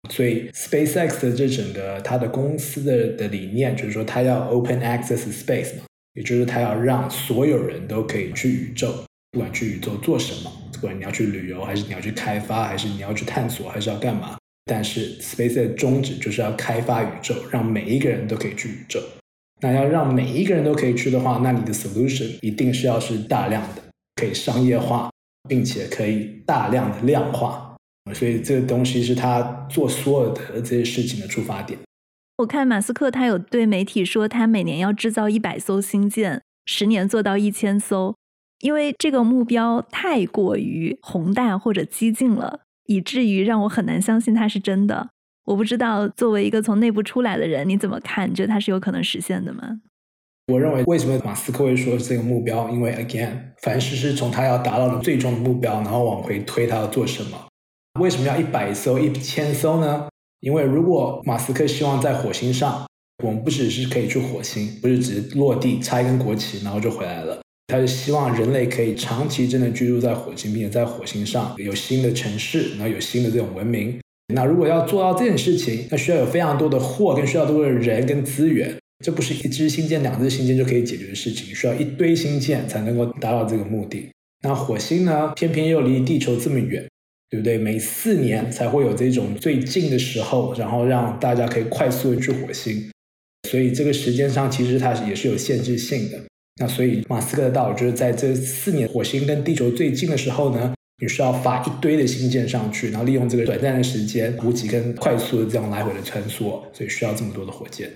[0.09, 5.83] 所以 SpaceX 的这整个它的公司的的理念就是说，它要 Open Access Space 嘛。
[6.15, 14.37] 也就是他要让所有人都可以去宇宙，不管去宇宙做什么，不管你要去旅游，还是你要去开发，还是你要去探索，还是要干嘛。
[14.65, 19.01] 但是 Space 的宗旨就是要开发宇宙，让每一个人都可以去宇宙。
[19.61, 23.83] 那要让每一个人都可以去的话，那你的 solution 一定是要是大量的，
[24.15, 25.11] 可以商业化，
[25.49, 27.75] 并且可以大量的量化。
[28.13, 31.77] 所以这个东西是他做所有的这些事情的出发点。
[32.37, 38.15] 我看马斯克他有对媒体说，他每年要制造一百艘星舰，十年做到一千艘，
[38.59, 45.09] 因为这个目标太过于宏大或者激进了，以至于让我很难相信它是真的。
[45.45, 48.29] 我不知道作为一个从内部出来的人，你怎么看？
[48.29, 49.63] 你觉得它是有可能实现的吗？
[50.51, 52.69] 我认为，为什么马斯克会说这个目标？
[52.69, 57.37] 因为 again，凡事是从他要达到的最终目标，然后往回推他要做什么。
[57.99, 60.07] 为什么要一百艘、一千艘呢？
[60.41, 62.87] 因为如果马斯克希望在火星上，
[63.23, 73.97] 我们不只是可以去火星，不是只是落地插一根国旗然后就回来了，他是希望人类可以长期真的居住在火星，并且在火星上有新的城市，然后有新的这种文明。
[74.33, 84.09] 那如果要做到这件事情，那需要有非常多的货，跟需要多的人跟资源，这不是一支星舰、两支星舰就可以解决的事情，需要一堆星舰才能够达到这个目的。
[84.43, 86.85] 那火星呢，偏偏又离地球这么远。
[87.31, 87.59] 对不对？
[87.59, 92.89] 每四年才会有这种最近的时候，然后让大家可以快速的去火星，
[93.47, 96.19] 所以这个时间上其实它也是有限制性的。
[96.59, 107.89] 那所以马斯克的道理就是在这四年火星跟地球最近的时候呢，你需要发一堆的星舰上去，然后利用这个短暂的时间补给跟快速的这样来回的穿梭，所以需要这么多的火箭。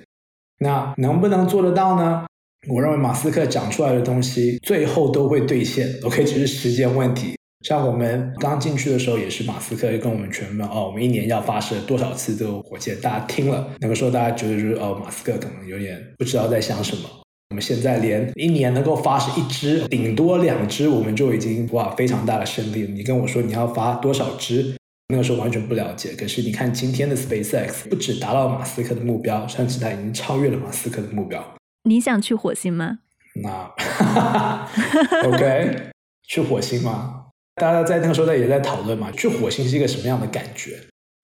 [0.60, 2.26] 那能不能做得到呢？
[2.70, 7.36] 我认为马斯克讲出来的东西最后都会兑现，OK，只是时间问题。
[7.66, 12.96] 像我们刚进去的时候，也是马斯克跟我们全问哦，我们一年要发射多少次这个火箭？
[13.02, 17.10] 大家听了那个时候，大家觉得就是哦，马斯克可能有点不知道在想什么。
[17.54, 22.90] 我们现在连一年能够发射一支，顶多两支，我们就已经哇非常大的胜利了。
[22.90, 24.76] 你跟我说你要发多少支，
[25.10, 26.16] 那个时候完全不了解。
[26.18, 31.48] 可是你看今天的 SpaceX，不止达到马斯克的目标，甚至他已经超越了马斯克的目标。
[31.84, 32.98] 你想去火星吗？
[33.36, 33.72] 那
[35.30, 35.92] OK，
[36.28, 37.26] 去火星吗？
[37.62, 40.72] 大家在那个时候也在讨论嘛，去火星是一个什么样的感觉？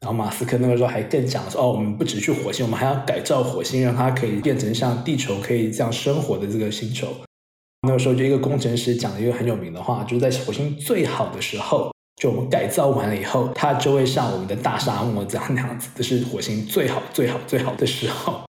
[0.01, 7.07] 然后马斯克那个时候还更讲说，哦，我们不只去火星，我们还要改造火星，让它可以变成像地球可以这样生活的这个星球。
[7.81, 18.41] 那个时候就一个工程师讲了一个很有名的话，就是在火星最好的时候，就我们改造完了以后，它就会像我们的大沙漠这样 那样子，这是火星最好、最好、最好的时候。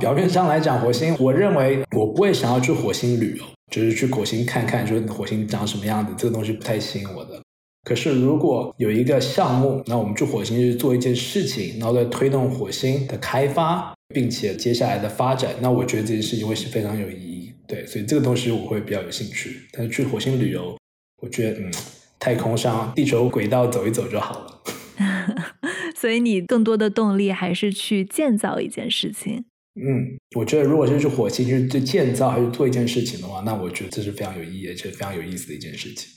[0.00, 3.44] 表面上来讲，火星，我认为我不会想要去火星旅游。
[3.70, 7.40] 就是去火星看看，说火星长什么样子，这个东西不太吸引我的。
[7.84, 17.52] 可是如果有一个项目，那我们去火星去做一件事情，然后再推动火星的开发，并且接下来的发展，那我觉得这件事情会是非常有意义。
[17.66, 19.62] 对，所以这个东西我会比较有兴趣。
[19.72, 20.78] 但是去火星旅游，
[21.22, 21.72] 我觉得嗯，
[22.20, 24.62] 太空上地球轨道走一走就好了。
[25.96, 29.44] 所以你更多的动力还是去建造一件事情。
[29.74, 36.08] 嗯，我觉得如果是去火星去建造还是做一件事情的话，那我觉得这是非常有意义，而且非常有意思的一件事情。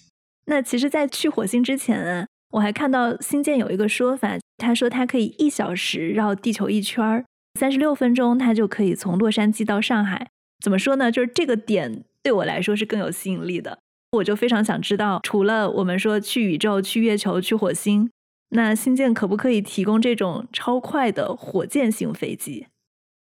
[0.46, 7.26] 那其实，在去火星之前啊，我还看到星舰有一个说法，他说它可以一小时绕地球一圈儿，
[7.60, 10.28] 三十六分钟，它就可以从洛杉矶到上海。
[10.64, 11.12] 怎么说呢？
[11.12, 13.80] 就是这个点对我来说是更有吸引力的。
[14.12, 18.10] 我就非常想知道，除了我们说去宇宙、去月球、去火星，
[18.50, 22.68] 那星舰可不可以提供这种超快的火箭型飞机？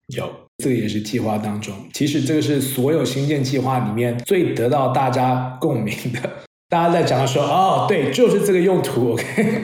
[0.08, 1.74] 有，这个也是计划当中。
[1.94, 6.44] 其实这个是所有星舰计划里面最得到大家共鸣的。
[6.70, 9.14] 大家在讲的时候，哦，对，就是这个用途。
[9.14, 9.64] OK，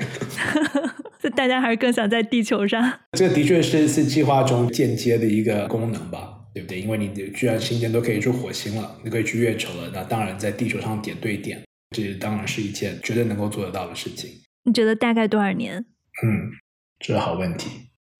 [1.20, 3.00] 这大家还是更想在地球上。
[3.14, 6.80] 这个的确是是计划中间接的一个功能吧，对不对？
[6.80, 11.62] 因为你居然新建都可以去火星了，你可以去月球了，那当然在地球上点对点，
[11.96, 14.30] 这当然是一件绝对能够做得到的事情。
[14.66, 15.78] 你觉得大概多少年？
[16.24, 16.52] 嗯，
[17.00, 17.70] 这是好问题。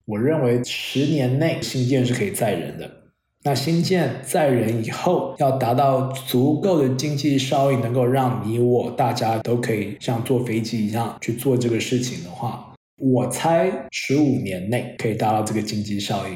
[0.06, 2.99] 我认为十年内新建是可以载人的。
[3.42, 16.32] 那新建载人以后，要达到足够的经济效益，能够让你我大家都可以像坐飞机一样去做这个事情的话，我猜十五年内可以达到这个经济效益。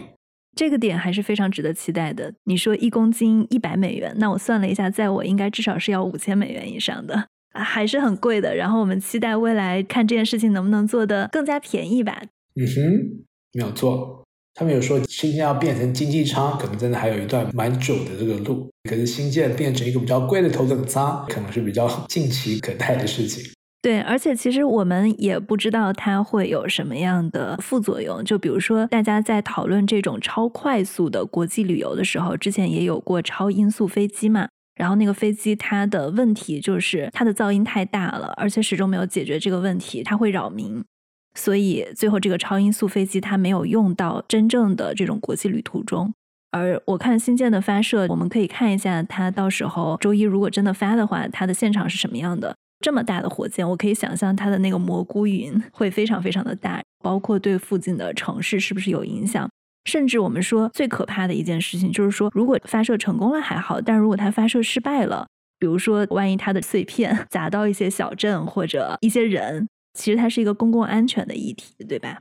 [0.57, 2.33] 这个点还是非常值得期待的。
[2.45, 8.57] 你说一公斤一百美元，那我算了一下，在我应该至少是要五千美元以上的，还是很贵的。
[8.57, 12.23] 然后我们期待未来看这件事情能不能做得更加便宜吧。
[12.55, 14.25] 嗯哼，没有错。
[14.55, 18.71] 他们有说新建要变成经济舱，可能真的还有一段蛮久的这个路。
[18.89, 23.53] 可是新建变成一个比较贵的头等舱，可能是比较 近期可待的事情。
[23.83, 28.25] 对，而且其实我们也不知道它会有什么样的副作用。
[28.25, 34.49] 就比如说，大家在讨论这种超快速的国际旅游的时候，之前也有过超音速飞机嘛。
[34.77, 40.83] 然后那个飞机它的问题就是它的噪音太大了，而且始终没有解决这个问题，它会扰民。
[41.35, 46.13] 所以最后这个超音速飞机它没有用到真正的这种国际旅途中，
[46.53, 52.55] 而我看新建的发射，我们可以看一下它到时候周一如果真的发的话，它的现场是什么样的。
[52.81, 59.49] 这么大的火箭，我可以想象它的那个蘑菇云 会非常非常的大，包括对附近的城市是不是有影响。
[59.87, 65.27] 甚至我们说最可怕的一件事情就是说，如果发射成功了还好，但如果它发射失败了，
[65.59, 69.67] 比如说万一它的碎片 砸到一些小镇或者一些人。
[69.95, 72.21] 其实它是一个公共安全的议题，对吧？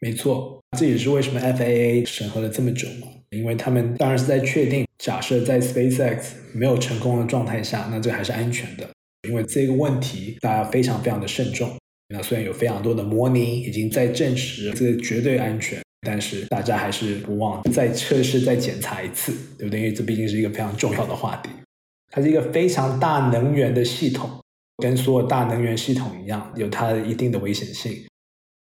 [0.00, 8.88] 没错，这也是为什么 FAA 审核了这么久嘛，因为他们当然是在确定，假设在 SpaceX 没有成功的状态下，那这还是安全的。
[9.26, 11.70] 因为这个问题大家非常非常的慎重。
[12.08, 19.80] 那虽然有非常多的模拟已经在证实这个绝对安全，但是大家还是不忘再测试、再检查一次，对不对？
[19.80, 21.48] 因为这毕竟是一个非常重要的话题，
[22.12, 24.30] 它是一个非常大能源的系统。
[24.78, 27.92] 跟所有大能源系统一样，有它的一定的危险性。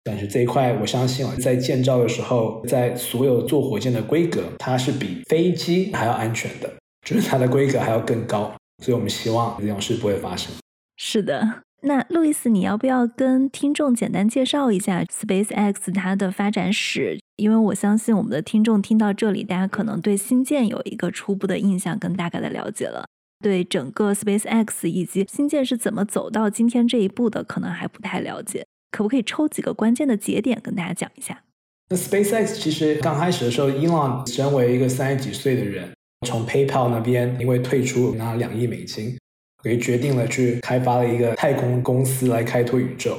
[0.03, 6.67] 但是这一块，我相信啊，在建造的时候，在所有做火箭的规格，它是比飞机还要安全的，
[7.07, 8.51] 就是它的规格还要更高。
[8.83, 10.51] 所以我们希望这种事不会发生。
[10.97, 17.19] 是的，那路易斯，你要不要跟听众简单介绍一下 SpaceX 它的发展史？
[17.35, 23.05] 因为我相信我们的听众听到这里，大家可能对新建有一个初步的印象跟大概的了解了。
[23.41, 28.65] 对整个 SpaceX 以及新建是怎么走到今天这一步的，可能还不太了解。
[28.91, 31.43] 可不可以抽几个关键的节点跟大家讲一下？
[31.89, 35.89] 那 SpaceX 其实刚开始的时候，伊朗身为一个三十几岁的人，
[36.27, 39.17] 从 PayPal 那边因为退出拿了两亿美金，
[39.63, 43.17] 所以决定了去开发了一个太空公司来开拓宇宙。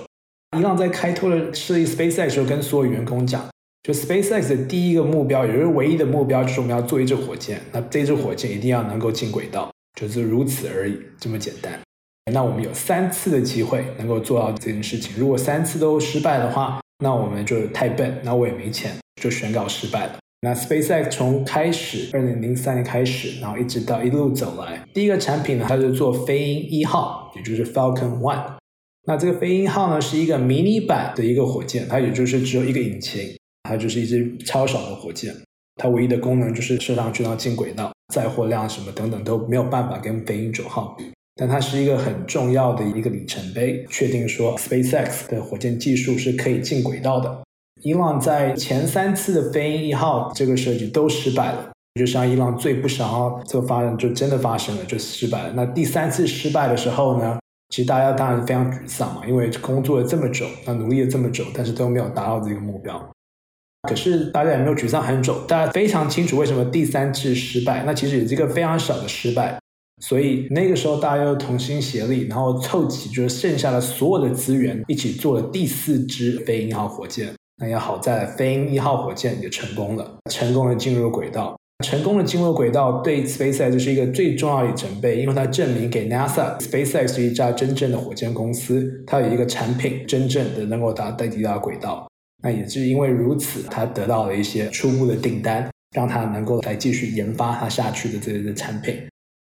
[0.56, 3.48] 伊朗在开拓了设立 SpaceX 时候，跟所有员工讲，
[3.82, 7.60] 就 SpaceX 的第一个目标，也就是唯一的目标，就是我们要做一支火箭。
[7.72, 9.70] 那这支火箭一定要能够进轨道。
[9.98, 11.78] 就是如此而已，这么简单。
[12.32, 15.12] 那我们有三次的机会能够做到这件事情。
[15.18, 20.18] 如果三次都失败的话，那我们就太笨，那我也没钱，就宣告失败了。
[20.40, 28.56] 那 SpaceX 从开始，二零零三年开始，然后一直到一路走来，第一个产品呢，它是做飞鹰一号，也就是 Falcon One。
[29.04, 35.34] 那这个飞鹰号呢，是一个迷你版的一个火箭，它也就是只有一个引擎，它就是一只超小的火箭。
[35.76, 37.90] 它唯一的功能就是射上去，到近轨道。
[38.12, 47.42] 载货量什么等等都没有办法跟飞鹰九号比，但它是一个很重要的一个里程碑，确定说 SpaceX 的火箭技术是可以进轨道的。
[47.80, 55.52] 伊朗在前三次的飞鹰一号这个设计都失败了，就像伊朗最不想要这个发生，就真的发生了，就失败了。
[55.56, 57.38] 那第三次失败的时候呢，
[57.70, 63.10] 其实大家当然非常沮丧嘛，因为工作了这么久，那努力了这么久，但是都没有达到这个目标。
[63.88, 67.82] 可是大家也没有沮丧很久，大家非常清楚为什么第三次失败。
[67.84, 69.58] 那其实也是一个非常小的失败，
[70.00, 77.32] 所以那个时候大家又同心协力，然后凑齐就是剩下的所有的资源，一起做了第四支飞鹰一号火箭。
[77.60, 92.08] 那也好在飞鹰一号火箭也成功了，成功的进入了轨道，成功的进入轨道对 SpaceX 就是一个最重要的准备，因为它证明给 NASA，SpaceX 一家真正的火箭公司，它有一个产品真正的能够达到地大轨道。
[92.42, 99.00] 那也是因为如此，他得到了一些初步的订单，让他能够来继续研发他下去的这个产品。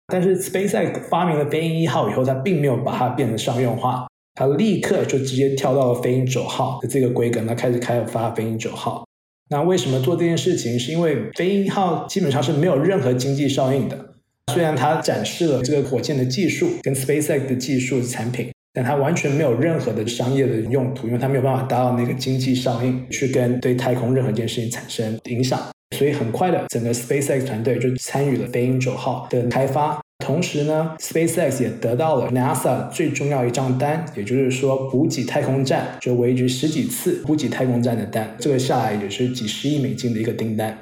[0.08, 9.06] 但是 SpaceX 发明了飞鹰一号以后，他并没有把它变成商用化，他立刻就直接跳到了飞鹰九号的这个规格，那开始开发飞鹰九号。
[9.48, 10.78] 那为什么做这件事情？
[10.78, 14.14] 是因为飞鹰一号基本上是没有任何经济效应的。
[14.52, 25.60] 虽然它展示了这个火箭的技术跟 SpaceX 的技术产品，但它完全没有任何的商业的用途，因为它没有办法达到那个经济效应，去跟对太空任何一件事情产生影响。
[25.96, 30.00] 所以很快的，整个 SpaceX 团队就参与了飞鹰九号的开发。
[30.24, 40.78] 同时呢，SpaceX 也得到了 NASA 最重要一张单，也就是说补给太空站就为期十几次补给太空站的单，这个下来也是几十亿美金的一个订单。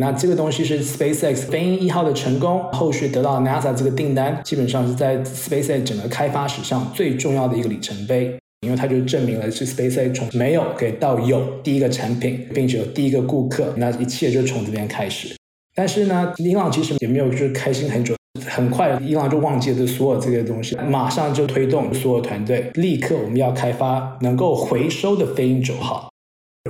[0.00, 15.36] 那这个东西是 SpaceX 飞鹰一号的成功，后续得到 NASA 这个订单，基本上是在 SpaceX 整个开发史上最重要的一个里程碑，因为它就证明了是 SpaceX 从没有给到有第一个产品，并且有第一个顾客，那一切就从这边开始。
[15.74, 18.14] 但是呢，伊朗其实也没有就是开心很久。
[18.48, 26.11] 很快，伊朗就忘记了所有这些东西，马上就推动所有团队，立刻我们要开发能够回收的飞鹰九号。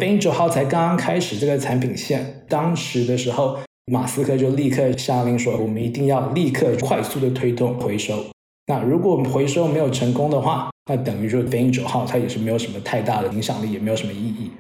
[0.01, 8.25] 飞鹰九号才刚刚开始这个产品线，当时的时候，马斯克就立刻下令说，我们一定要立刻快速的推动回收。
[8.67, 14.51] 那如果回收没有成功的话，那等于说飞鹰九号它也是没有什么太大的影响力，也没有什么意义。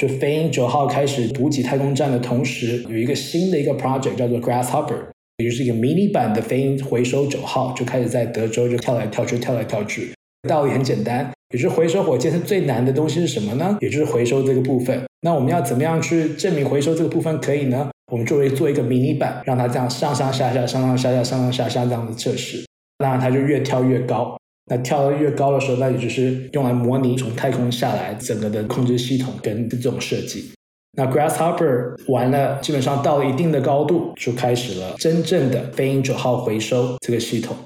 [0.00, 5.04] 就飞鹰九号开始补给太空站的同时，有一个新的一个 project 叫做 Grasshopper。
[5.38, 10.12] 也就是一个迷你版的飞鹰回收九号，就开始在德州就跳来跳去，跳来跳去。
[10.48, 13.76] 道理很简单，也就是回收火箭是最难的东西是什么呢？
[13.80, 15.02] 也就是回收这个部分。
[15.22, 17.90] 那我们要怎么样去证明回收这个部分可以呢？
[18.10, 22.64] 我们作为做一个迷你版，让它这样上上下下、上上下下、上上下下这样的测试，
[22.98, 24.36] 那它就越跳越高。
[24.70, 30.50] 那跳得越高的时候，那也就是用来模拟从太空下来整个的控制系统跟这种设计。
[30.96, 37.56] 那 Grasshopper 完了，基本上到了一定的高度，就开始了真正的飞鹰九号回收这个系统，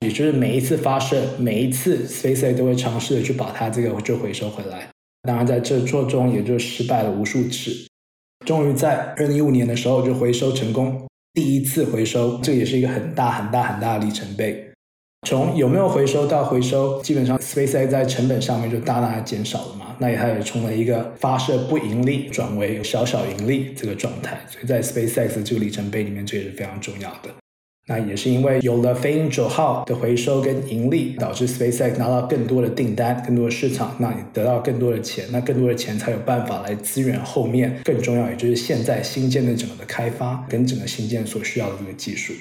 [0.00, 4.88] 也就是每一次发射，每一次 SpaceX 都会尝试的去把它这个就回收回来。
[5.22, 7.70] 当然在这做中也就失败了无数次，
[8.46, 14.66] 终于在二零一五年的时候就回收成功，第一次回收，这也是一个很大很大很大的里程碑。
[15.28, 19.94] 从有没有回收到回收，基本上 SpaceX 在成本上面就大大的减少了嘛。
[19.98, 27.39] 那也它也从了一个发射不盈利转为有小小盈利这个状态，所以在 SpaceX 这个里程碑里面，这也是非常重要的。
[27.90, 42.32] 那也是因为有了飞鹰九号的回收跟盈利，导致 SpaceX 拿到更多的订单、更多的市场，那你得到更多的钱，那更多的钱才有办法来支援后面更重要，也就是现在新建的整个的开发跟整个新建所需要的这个技术。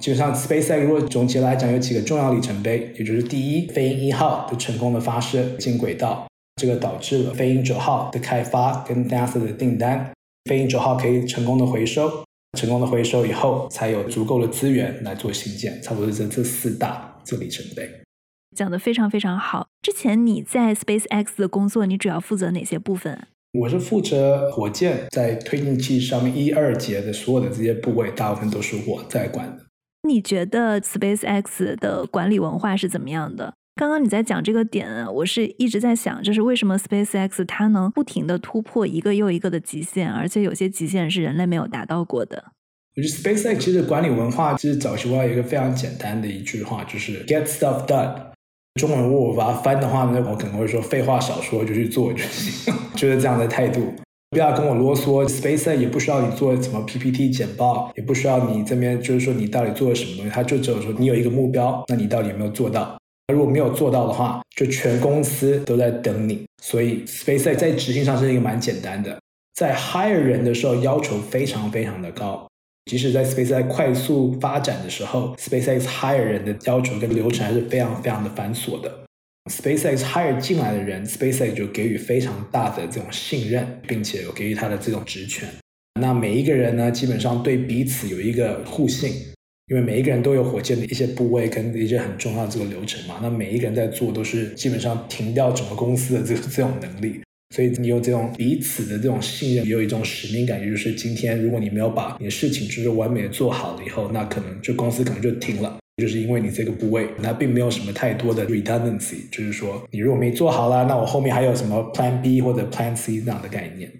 [0.00, 6.28] 基本上，SpaceX 如果总结来讲，有几个重要里程碑，也就是第一，飞鹰一号的成功的发射进轨道，
[6.60, 10.12] 这个导致了飞鹰九号的开发跟 NASA 的订单，
[10.48, 12.24] 飞鹰九号可以成功的回收，
[12.58, 17.88] 成功的回收以后，才有足够的资源来做新建，差不多是这这四大这里程碑。
[18.54, 19.66] 讲的非常非常好。
[19.80, 23.26] 之前你在 SpaceX 的工作，你主要负责哪些部分？
[23.58, 29.64] 我是负责火箭在推进器上面一二节的所有的这些部位，大部分都是我在管的。
[30.06, 33.54] 你觉得 SpaceX 的管理文化是怎么样的？
[33.74, 42.44] 刚刚你在讲这个点，我是一直在想，就是为什么 SpaceX 它能不停的突破一个又一个的极限，而且有些极限是人类没有达到过的。
[42.94, 48.14] 我觉得 SpaceX 其实管理文化，其实早期我有一个非常简单的一句话，就是 Get stuff done。
[48.78, 53.94] 中文如果我把它翻的话呢，我可能会说废话少说就去做就行， 就是这样的态度。
[54.30, 62.98] 不要跟我啰嗦，SpaceX 也不需要你做什么 PPT 简报，也不需要你这边就是说你到底做了什么东西，他就只有说你有一个目标，那你到底有没有做到？
[63.28, 66.44] 如果没有做到的话，就全公司都在等你。
[66.62, 69.18] 所以 SpaceX 在执行上是一个蛮简单的，
[69.54, 72.48] 在 hire 人的时候要求非常非常的高，
[72.86, 78.92] 即使在 SpaceX 快速发展的时候，SpaceX hire 人的要求跟流程还是非常非常的繁琐的。
[79.50, 85.48] SpaceX hire 进来的人，SpaceX 就给予非常大的这种信任，并且有给予他的这种职权。
[86.00, 89.12] 那每一个人呢，基本上对彼此有一个互信，
[89.68, 93.20] 因为每一个人都有火箭的一些部位跟一些很重要的这个流程嘛。
[93.22, 97.20] 那每一个人在做都是基本上停掉整个公司的这个这种能力，
[97.54, 105.78] 所以你有这种彼此的这种信任，也有一种使命感，也就是今天如果你没有把你的事情就是完美的做好了以后，那可能就公司可能就停了。
[105.98, 113.92] 就是因为你这个部位，它并没有什么太多的 redundancy，就是说你如果没做好啦，那我后面还有什么 Plan B 或者 Plan C 这样的概念。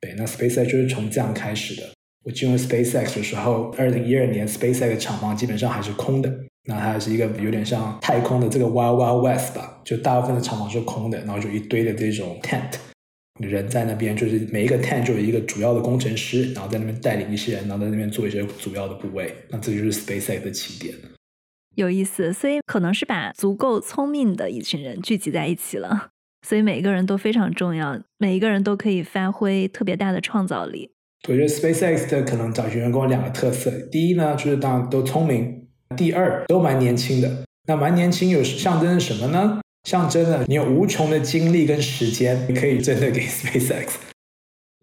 [0.00, 1.93] 对，那 SpaceX 就是从这样开始的。
[2.24, 12.72] 我进入 SpaceX 的时候，二零一二年 SpaceX 的厂房基本上还是空的，那它是一个有点像太空的这个 Wild Wild West 吧，就大部分的厂房是空的，然后就一堆的这种 tent，
[13.40, 20.94] 人在那边，就是每一个 tent 就有一个主要的工程师，然后在那边带领一些人，然后在那边做一些主要的部位，那这就是 SpaceX 的起点。
[21.74, 26.08] 有意思，所以可能是把足够聪明的一群人聚集在一起了，
[26.46, 30.93] 所以每一个人都非常重要，每一个人都可以发挥特别大的创造力。
[31.26, 35.66] 我觉得 SpaceX 的可能找员工有两个特色，第一呢就是当然都聪明，
[35.96, 37.44] 第二都蛮年轻的。
[37.66, 39.60] 那蛮年轻有象征着什么呢？
[39.88, 43.94] 象征着你有无穷的精力跟时间，你可以真的给 SpaceX。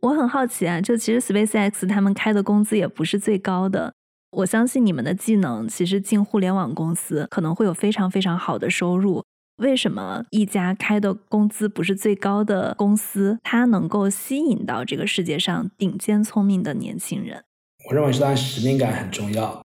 [0.02, 3.94] 我很好奇啊，就其实 SpaceX 他们开的工资也不是最高的。
[4.32, 9.24] 我相信你们的技能其实进互联网公司可能会有非常非常好的收入。
[9.62, 17.44] 为什么一家开的工资不是最高的公司，它能够吸引到这个世界上顶尖聪明的年轻人？
[17.88, 19.62] 我认为是当然使命感很重要。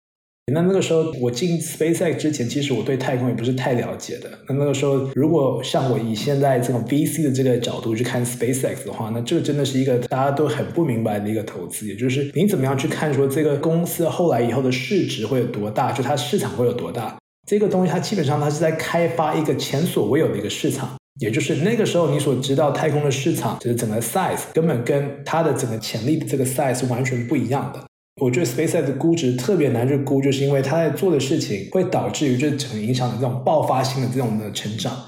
[0.51, 4.29] 那那个时候我进 SpaceX 之前，其实我对太空也不是太了解的。
[4.49, 11.87] 那那个时候，如果像我以现在这种 VC 的这个角度去看 SpaceX 的话，那这个真的是一个大家都很不明白的一个投资。
[11.87, 17.15] 也就是你怎么样去看说这个公司后来以后的市值会有多大，就它市场会有多大？
[17.47, 27.83] 这个东西它基本上它是在开发一个前所未有的一个市场，也就是那个时候你所知道太空的市场，就是整个 size 根本跟它的整个潜力的这个 size 是完全不一样的。
[28.21, 35.05] 我觉得 SpaceX 的估值特别难去估，就是因为他在做的事情会导致于这整个影响的这种爆发性的这种的成长。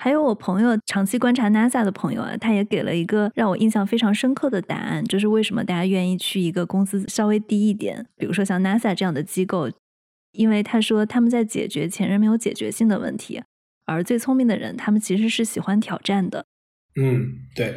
[0.00, 9.68] 还有我朋友长期观察 NASA 的朋友啊，他也给了一个让我印象非常深刻的答案，就是为什么大家愿意去一个工资稍微低一点，比如说像 NASA 这样的机构，
[10.38, 13.42] 因为他说他们在解决前人没有解决性的问题，
[13.86, 16.46] 而最聪明的人他们其实是喜欢挑战的。
[16.94, 17.26] 嗯，
[17.56, 17.74] 对。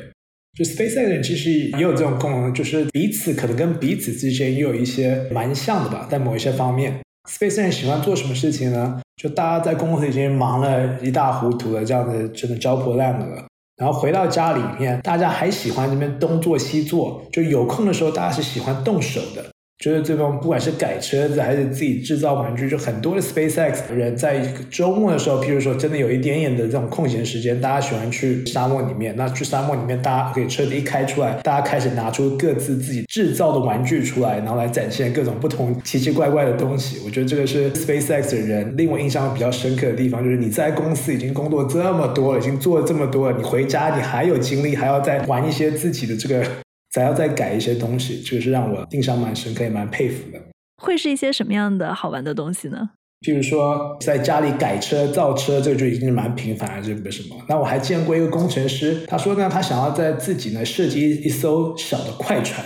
[0.54, 9.02] 就 SpaceX 人其实也有这种功能，就是彼此可能跟彼此之间也有一些蛮像的吧，在某一些方面，SpaceX 人喜欢做什么事情呢？
[9.16, 13.48] 就大家在公司已经忙了一大糊涂了，这样子真的焦破烂了，
[13.78, 19.52] 然后回到家里面，大家还喜欢这边东做西做，就有空的时候，大家是喜欢动手的。
[19.82, 29.16] 就是这种，不管是改车子还是自己制造玩具，就很多的 SpaceX 的人在周末的时候，譬如说真的有一点点的这种空闲时间，大家喜欢去沙漠里面。
[29.18, 37.00] 那去沙漠里面，大家可以车子一开出来，大家开始拿出各自自己制造的玩具出来，然后来展现各种不同奇奇怪怪的东西。
[37.04, 46.46] 我觉得这个是 SpaceX 的人令我印象比较深刻的地方，就是你在公司已经工作这么多了，已经做了这么多了，你回家你还有精力，还要再玩一些自己的这个。
[46.94, 50.40] 还要再改一些东西，这个是让我印象蛮深刻，也蛮佩服的。
[50.82, 52.90] 会是一些什么样的好玩的东西呢？
[53.22, 57.36] 譬如说，在家里改车、造车，这个就已经是蛮频繁了，这个什么？
[57.48, 62.66] 那我还见过一个工程师，他说呢，他想要在自己呢设计一艘小的快船，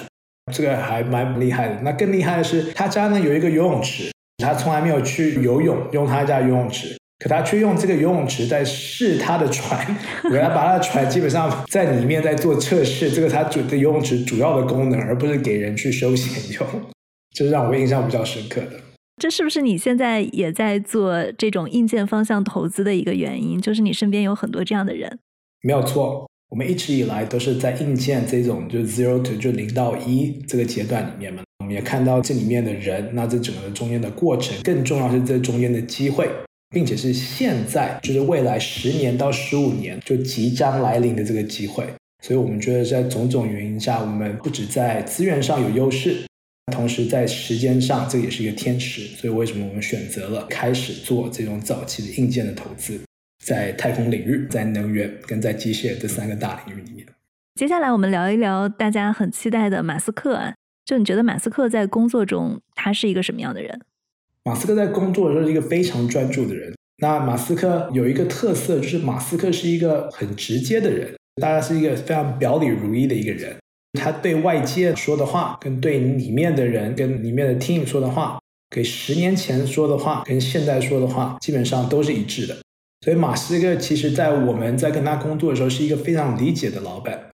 [0.54, 1.82] 这个还蛮厉害的。
[1.82, 6.98] 那更厉害的是，他家呢有一个游泳池，他从来没有去游泳，用他家游泳池。
[7.18, 9.86] 可他却用这个游泳池在试他的船，
[10.32, 16.68] 原来把他的船基本上在里面在做测试，这个他主的游泳池主要的功能，而不是给人去休闲用，
[17.34, 18.72] 这是让我印象比较深刻的。
[19.22, 23.62] 这是不是你现在也在做这种硬件方向投资的一个原因？
[23.62, 25.20] 就是你身边有很多这样的人？
[25.62, 36.30] 没有错，我们一直以来都是在硬件这种就 zero to 就零到一这个阶段里面嘛，我们也看到这里面的人，那这整个中间的过程，更重要是这中间的机会。
[36.70, 41.86] 并且是现在，就是未来十年到十五年就即将来临的这个机会，
[42.24, 46.26] 所以我们觉得在种种原因下，我们不止在资源上有优势，
[46.74, 49.02] 同时在时间上这也是一个天时。
[49.16, 53.00] 所以为什么我们选择了开始做这种早期的硬件的投资，
[53.46, 57.06] 在太空领域、在能源跟在机械这三个大领域里面。
[57.56, 60.54] 接下来我们聊一聊大家很期待的马斯克啊，
[60.84, 63.80] 就你觉得马斯克在工作中他是一个什么样的人？
[64.46, 66.74] 马斯克在工作的时候是一个非常专注的人。
[67.02, 73.54] 那马斯克有一个特色，就是马斯克是一个很直接的人，大家是一个非常表里如一的一个人。
[74.00, 78.40] 他对外界说的话，跟对里面的人、跟里面的 team 说的话，
[78.70, 82.56] 给十年前说的话，跟现在说的话，基本上都是一致的。
[83.04, 87.30] 所以马斯克其实在我们在跟他工作的时候，是一个非常理解的老板，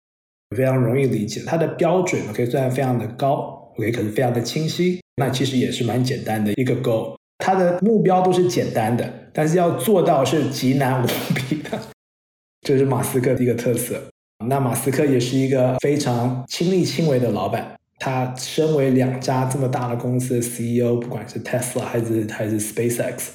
[0.56, 1.42] 非常容易理解。
[1.46, 5.00] 他的标准可以算非常的高，OK，可能非常的清晰。
[5.16, 11.80] 那其实也是蛮简单的一个 goal，他的目标都是简单的，但是要做到是极难无比的，
[12.66, 14.02] 这是马斯克的一个特色。
[14.46, 23.30] 那马斯克也是一个非常亲力亲为的老板，他身为两家这么大的公司的 CEO，不管是 Tesla 还是还是 SpaceX。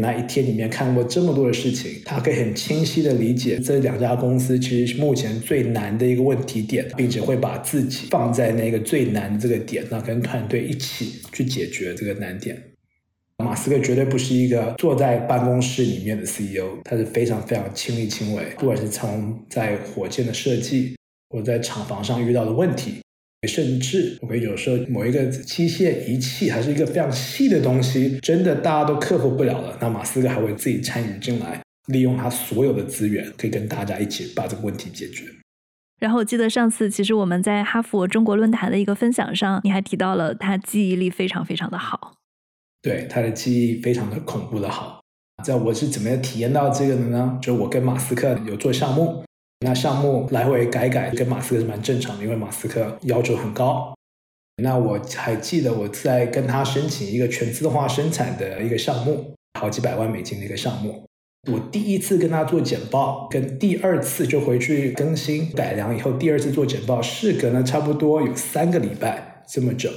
[0.00, 12.56] 那一天里面看过这么多的事情，他可以很清晰的理解这两家公司其实目前最难的一个问题点，并且会把自己放在那个最难的这个点，那跟团队一起去解决这个难点。
[13.38, 20.96] 马斯克绝对不是一个坐在办公室里面的 CEO，他是非常非常亲力亲为，不管是从在火箭的设计，
[21.30, 22.94] 或者在厂房上遇到的问题。
[23.46, 35.24] 甚至，我们有时候某一个机械仪器还是一个非常细的东西，真的大家都克服不了了，那马斯克还会自己参与进来，利用他所有的资源，可以跟大家一起把这个问题解决。
[36.00, 42.14] 然后我记得上次，其实我们在哈佛中国论坛的一个分享上，你还提到了他记忆力非常非常的好。
[42.82, 45.00] 对，他的记忆非常的恐怖的好。
[45.44, 47.38] 在我是怎么样体验到这个的呢？
[47.40, 49.24] 就我跟马斯克有做项目，
[49.60, 53.94] 那项目来回改改，跟马斯克是蛮正常的，因为马斯克要求很高。
[54.62, 61.04] 那我还记得我在跟他申请一个全自动化生产的一个项目，好几百万美金的一个项目。
[61.50, 69.90] 我第一次跟他做简报，跟第二次就回去更新改良以后，第二次做简报，事隔呢差不多有三个礼拜这么久。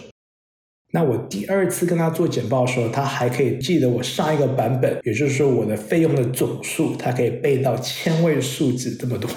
[0.94, 9.30] 那我第二次跟他做简报的时候，他还可以记得我上一个版本，也就是说我的费用的总数，他可以背到千位数字这么多。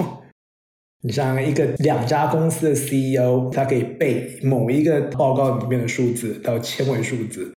[1.03, 7.55] 你像一个两家公司的 CEO，他可以背某一个报告里面的数字到千位数字，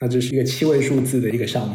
[0.00, 1.74] 那这是一个七位数字的一个项目。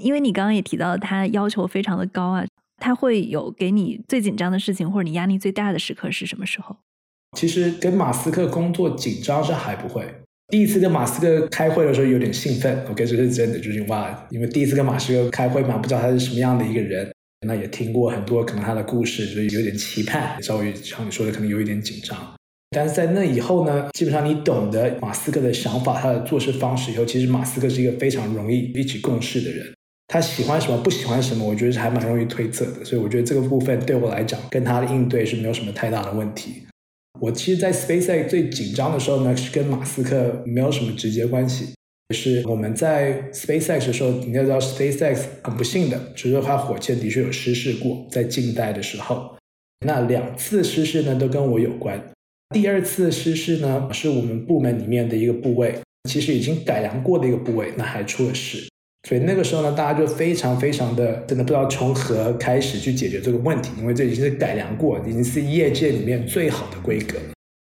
[0.00, 2.46] 因为你刚刚也提到他要求非常的高啊，
[2.76, 6.76] 他会有给你最紧张的事情，或者你压力最大的时刻是什么时候？
[7.36, 10.06] 其实跟马斯克工作紧张是还不会。
[10.52, 17.10] 第一次跟马斯克开会的时候有点兴奋，OK，这是真的，就是哇，因为第一次跟马斯克开会嘛，不知道他是什么样的一个人，
[17.46, 22.18] 那也听过很多可能他的故事，所以有点期盼，稍微像你说的，可能有一点紧张。
[22.68, 29.72] 但是在那以后呢，基本上你懂得马斯克的想法，他的做事方式以后，其实马斯克是一个非常容易一起共事的人。
[30.08, 32.84] 他喜欢什么，不喜欢什么，我觉得是还蛮容易推测的。
[32.84, 36.66] 所以我觉得这个部分对我来讲，跟他的应对是没有什么太大的问题。
[37.22, 41.66] 我其实，在 SpaceX 最紧张的时候呢，是跟马斯克没有什么直接关系。
[42.12, 49.36] 是我们在 SpaceX 的时候，你要知道 SpaceX 很不幸的，就是它火箭的确有失事过，在近代的时候，
[49.86, 52.02] 那两次失事呢都跟我有关。
[52.52, 55.78] 第二次失事呢，是我们部门里面的一个部位，
[56.10, 58.68] 其实已经改良过的一个部位，那还出了事。
[59.08, 67.18] 所以那个时候呢，大家就非常非常的真的不知道从何开始去解决这个问题，因为这已经是改良过，已经是业界里面最好的规格。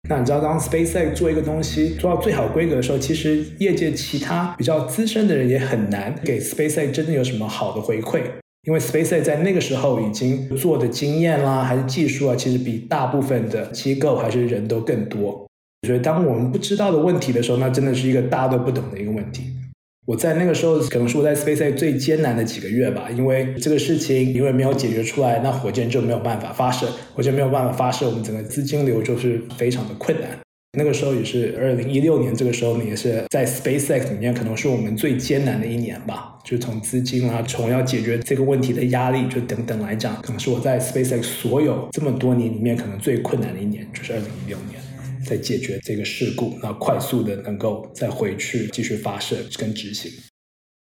[0.09, 8.22] 那你知道，当 SpaceX 做一个东西做到最好规格的时候，其实业界其他比较资深的人也很难给 SpaceX 真的有什么好的回馈，
[8.66, 15.47] 因为 SpaceX 在那个时候已经做的经验啦，还是技术啊，其实比大部分的机构还是人都更多。
[15.87, 19.45] 所以当我们不知道的问题的时候，那真的是一个大家都不懂的一个问题。
[20.11, 30.28] 我在那个时候可能是我在 SpaceX 最艰难的几个月吧，因为这个事情因为没有解决出来，那火箭就没有办法发射，火箭没有办法发射，我们整个资金流就是非常的困难。
[30.76, 44.80] 那个时候也是二零一六年，这个时候呢也是在 SpaceX 里面可能是我们最艰难的一年吧，就从资金啊，从要解决这个问题的压力，就等等来讲，可能是我在 SpaceX 所有这么多年里面可能最困难的一年，就是二零一六年。
[45.27, 50.11] 在解决这个事故，那快速的能够再回去继续发射跟执行。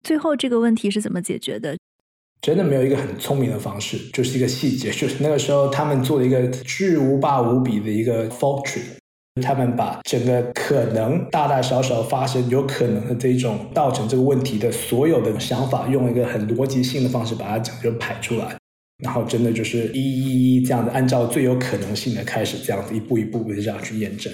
[0.03, 1.77] 最后这个问题是怎么解决的？
[2.41, 8.81] 真的没有一个很聪明的方式，就是一个细节， 就是那个时候他们做了一个巨无霸无比的一个 fault tree，
[9.43, 18.57] 他们把整个可能大大小小发生有可能的这种造成这个问题的所有的想法，用一个很逻辑性的方式把它讲就排出来。
[19.05, 24.33] 然后真的就是一一一这样子，按照最有可能性的开始，这样子一步一步的这样去验证。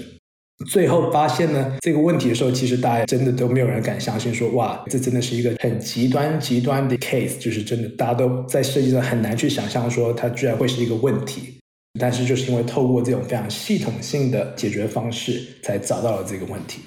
[0.71, 11.59] 最后发现呢，这个问题的时候，其实大家真的都没有人敢相信，说哇，这真的是一个很极端极端的 case，就是真的大家都在设计上很难去想象说它居然会是一个问题。
[12.01, 16.81] 但是就是因为透过这种非常系统性的解决方式，才找到了这个问题。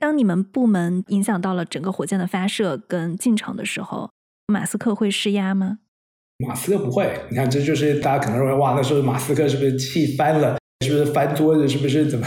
[0.00, 4.10] 当你们部门影响到了整个火箭的发射跟进程的时候，
[4.46, 5.78] 马斯克会施压吗？
[6.38, 10.58] 马斯克不会，你看，这就是大家可能认为，哇，那时候马斯克是不是气翻了？
[10.84, 11.68] 是不是翻桌子？
[11.68, 12.26] 是不是怎么？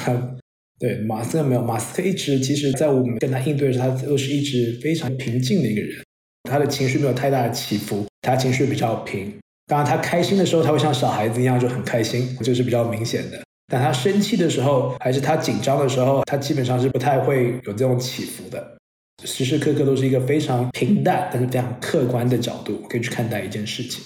[0.79, 6.03] 对，马斯克没有，马斯克一直其实，在我们跟他应对时，他都是一直非常平静的一个人，
[6.49, 9.33] 他的情绪没有太大的起伏，他情绪比较平。
[9.65, 13.41] 当然，他开心的时候，他会像小孩子一样就很开心，这是比较明显的。
[13.67, 18.76] 但他生气的时候，还是他紧张的时候，他基本上是不太会有这种起伏的。
[19.25, 24.03] 时时刻刻都是一个非常平淡，但是非常客观的角度可以去看待一件事情。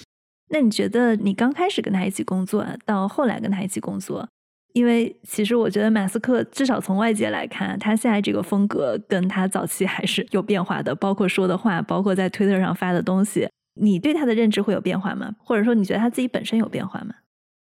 [0.50, 4.28] 那你觉得你刚开始跟他一起工作，到后来跟他一起工作，
[4.74, 13.48] 因为其实我觉得马斯克至少从外界来看，他现在这个风格跟他早期还是有变化的，包括说的话，包括在推特上发的东西。
[13.80, 15.34] 你对他的认知会有变化吗？
[15.40, 17.16] 或者说你觉得他自己本身有变化吗？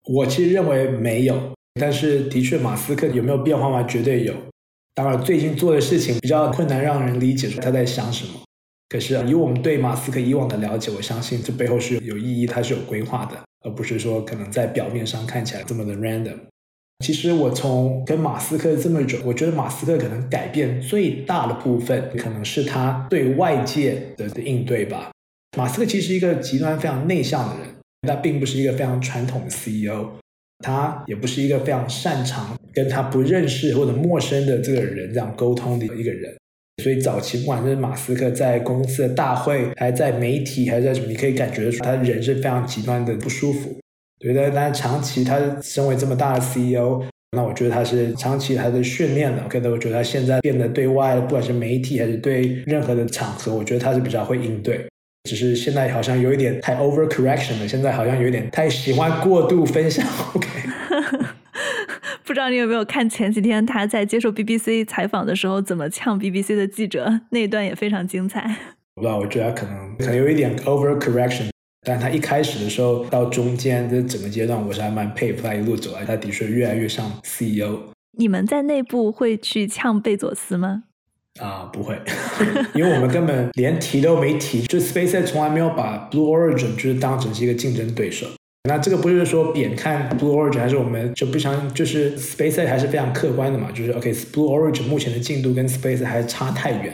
[0.03, 3.81] 我其实认为没有，但是的确马斯克有没有变化吗？
[3.83, 4.33] 绝对有。
[4.95, 8.31] 当然，最近做的事情比较困难，让人理解说他在想什么。
[8.87, 16.37] 可是以我们对马斯克以往的了解，我相信这背后是有意义，他是有规划的，而不是说可能在表面上看起来这么的 random。
[17.03, 25.11] 其实我从跟马斯克这么久，我觉得马斯克可能改变最大的部分，可能是他对外界的应对吧。
[25.57, 27.75] 马斯克其实一个极端非常内向的人，
[28.07, 30.11] 他并不是一个非常传统的 CEO。
[30.65, 36.35] 他也不是一个非常擅长跟他不认识或者陌生的这个人这样沟通的一个人，
[36.81, 43.77] 所以早期不管是马斯克在公司的大会，还在媒体，还是在什么，你可以感觉出他人是非常极端的不舒服。
[44.17, 47.03] 对的，但是长期他身为这么大的 CEO，
[47.37, 49.43] 那我觉得他是长期他的训练的。
[49.43, 54.83] OK 的，我觉得他现在变得对外，不管是媒体还是对任何的场合，我觉得他是比较会应对。
[55.25, 60.05] 只是现在好像有一点太 overcorrection 了，现在好像有点太喜欢过度分享。
[60.35, 60.47] OK，
[62.23, 68.55] 不知道你有没有看前几天他在接受 BBC 采访的时候，怎么呛 BBC 的记者，那一段也非常精彩。
[68.95, 71.49] 我不知道，我觉得可能可能有一点 overcorrection。
[71.87, 77.77] 但他一开始的时候到中间的整个阶段，我是还蛮佩服他一路走来，他的确越来越像 CEO。
[78.17, 80.83] 你们在内部会去呛贝佐斯吗？
[81.41, 81.99] 啊，不会，
[82.73, 88.25] 因为我们根本连提都没提，就 SpaceX 从来没有把 Blue Origin 就是当成是一个竞争对手。
[88.67, 96.93] 那这个不是说贬看 Blue Origin，还是我们就不想，就是 SpaceX 还是非常客观的嘛，就是 OK，Blue Origin 目前的进度跟 SpaceX 还差太远，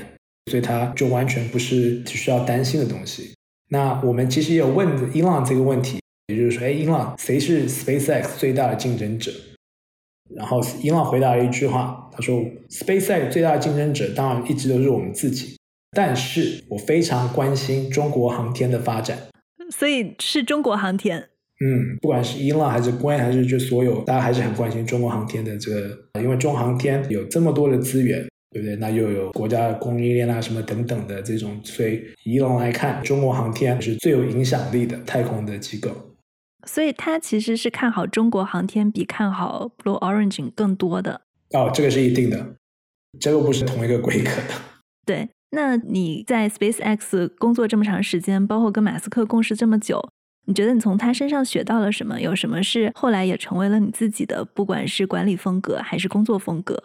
[0.50, 3.34] 所以它就完全不是需要担心的东西。
[3.70, 9.32] 那我们其实也有问伊朗这个问题，也就是说，哎，伊朗谁是 SpaceX 最大的竞争者？
[10.36, 15.58] 然后伊朗回答了一句话，他说：“SpaceX 最大的竞争者当然一直都是我们自己，
[15.92, 19.18] 但是我非常关心中国航天的发展。”
[19.70, 21.30] 所以是中国航天。
[21.64, 28.28] 嗯，不管是伊朗还是关还是就所有，大家还是很关心中国航天的这个，因为中航天有这么多的资源。
[28.54, 28.76] 对不对？
[28.76, 35.90] 那又有国家的供应链啊，什么等等的这种，所以以龙来看，中国航天是最有影响力的太空的机构。
[36.66, 41.22] 所以他其实是看好中国航天，比看好 Blue Origin 更多的。
[41.54, 42.56] 哦，这个是一定的，
[43.20, 44.54] 这个不是同一个规格的。
[45.06, 50.02] 对，那你在 SpaceX 工作这么长时间，包括跟马斯克共事这么久，
[50.46, 52.22] 你觉得你从他身上学到了什么？
[52.22, 56.84] 有什么是后来也成为了你自己的，不管是管理风格还是工作风格？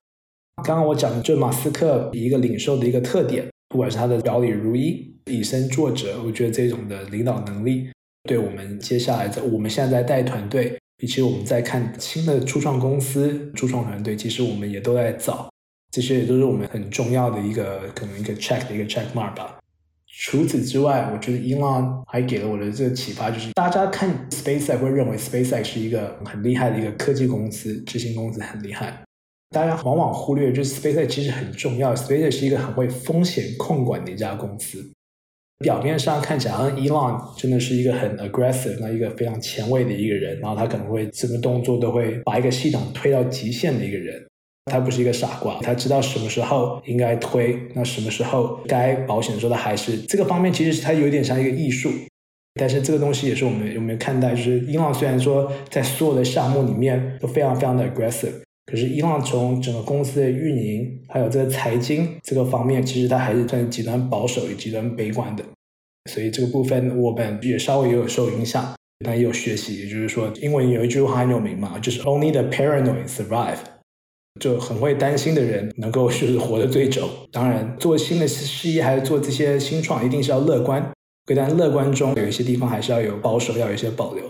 [0.64, 7.90] 刚刚我讲的就是马斯克一个领袖的一个特点，不管是他的表里如一、以身作则，我觉得这种的领导能力，
[8.26, 15.48] 对我们接下来在我们现在在带团队，以及我们在看新的初创公司、初创团队，其实我们也都在找，
[15.92, 19.58] 这些也都是我们很重要的一个可能一个 check 的一个 check mark 吧。
[20.18, 29.02] 除此之外，我觉得 Elon 还给了我的这个启发，就是大家看 SpaceX 会认为 SpaceX 是一个很厉害的一个科技公司，执行公司很厉害。
[29.50, 31.94] 大家往往忽略，就是 SpaceX 其实很重要。
[31.94, 34.90] SpaceX 是一个很会风险控管的一家公司。
[35.58, 40.38] 表面上看起来，Elon 真的是一个很 aggressive，那一个非常前卫的一个人。
[40.40, 44.22] 然后他可能会什么动作都会把一个系统推到极限的一个人。
[44.70, 51.90] 他不是一个傻瓜，他知道什么时候应该推，那什么时候该保险的时候，他还是这个方面其实他有点像一个艺术。
[52.58, 58.32] 但是这个东西也是我们有没有看待，就是 Elon 虽然说在所有的项目里面都非常非常的 aggressive。
[58.66, 65.44] 可是伊朗从整个公司的运营，还有这个财经这个方面，其实它还是算极端保守、与极端悲观的。
[66.10, 69.78] 所以这个部分我们也稍微也有受影响，但也有学习。
[69.80, 73.58] 也就是说，英文有一句话很有名嘛，就是 “Only the paranoid survive”，
[74.40, 77.08] 就很会担心的人能够是活得最久。
[77.30, 80.92] 当然，做新的事业还是做这些新创，一定是要乐观。
[81.34, 84.24] 但乐观中有一些地方还是要有保守，要有一些保留。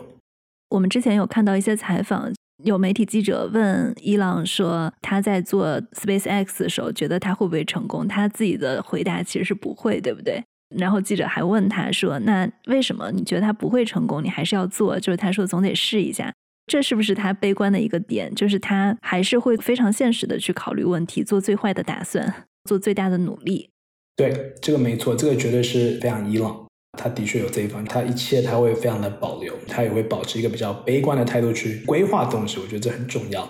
[0.70, 2.32] 我们之前有看到一些采访。
[2.64, 10.42] 有媒体记者问伊朗说：“他在做 SpaceX 的时候，觉得他会不会成功？”他自己的回答其实是不会，对不对？
[10.74, 14.24] 然后记者还问他说：“那为什么你觉得他不会成功？
[14.24, 16.32] 你还是要做？”就是他说：“总得试一下。”
[16.66, 18.34] 这是不是他悲观的一个点？
[18.34, 23.70] 就是他还是会非常现实的去考虑问题，做最坏的打算，做最大的努力。
[24.16, 26.65] 对，这个没错，这个绝对是非常伊朗。
[26.96, 33.48] 他的确有这一方，他一切他会非常的保留，他也会保持一个比较悲观的态度去规划东西，我觉得这很重要。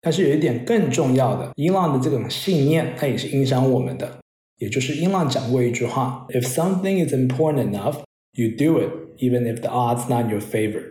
[0.00, 4.18] 但是有一点更重要的，英朗的这种信念，它也是影响我们的。
[4.58, 7.98] 也就是英朗讲过一句话：“If something is important enough,
[8.32, 10.82] you do it, even if the odds not your favor。”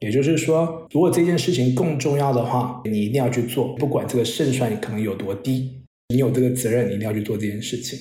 [0.00, 7.98] 也就是说，如果这件事情更重要的话，你一定要去做，不管这个胜算可能有多低，你有这个责任，你一定要去做这件事情。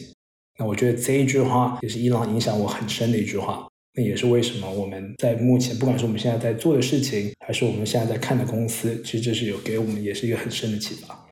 [0.60, 3.66] 那我觉得这一句话也是伊朗影响我很深的一句话。
[3.96, 11.28] 那也是为什么我们在目前，不管是我们现在在做的事情，还是我们现在在看的公司，其实这是有给我们也是一个很深的启发。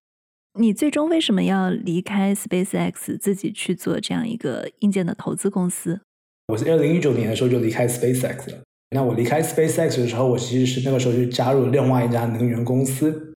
[0.60, 6.02] 你最终为什么要离开 SpaceX，自己去做这样一个硬件的投资公司？
[6.48, 8.64] 我是二零一九年的时候就离开 SpaceX 了。
[8.90, 13.34] 那我离开 SpaceX 的时候，我其实是那个时候就加入了另外一家能源公司。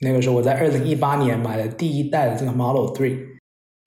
[0.00, 3.33] 那个时候我在二零一八年买了第一代的这个 Model Three。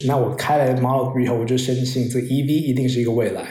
[0.06, 3.46] 那我开了 Model 3以后，我就深信这 EV 一定是一个未来。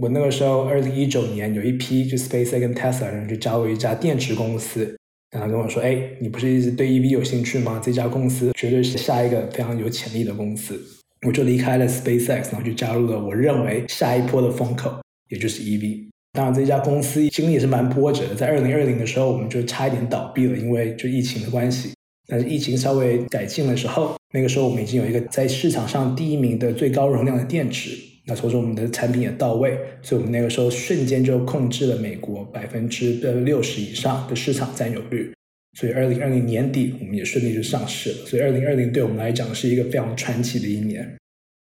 [0.00, 4.96] 我那个时候，二零一九年有一批就 SpaceX 跟 Tesla 人就加入一家电池公司，
[5.30, 7.80] 然后跟我说：“哎，你不是一直对 EV 有兴趣吗？
[7.84, 10.80] 这家公司绝对是下一个非常有潜力的公司。”
[11.24, 14.92] 我就离开了 SpaceX，然后就加入了我认为下一波的风口，
[15.28, 16.08] 也就是 EV。
[16.32, 18.34] 当然，这家公司经历也是蛮波折的。
[18.34, 21.92] 在二零二零的时候，我们就差一点倒闭了，因为就疫情的关系。
[22.26, 27.98] 但是疫情稍微改进的时候，那个时候我们已经有一个在市场上第一名的最高容量的电池。
[28.26, 35.30] 那同时我们的产品也到位，所以我们那个时候瞬间就控制了美国百分之呃六十以上的市场占有率。
[35.78, 38.16] 所以二零二零年底，我们也顺利就上市了。
[38.24, 41.16] 所以二零二零对我们来讲是一个非常传奇的一年。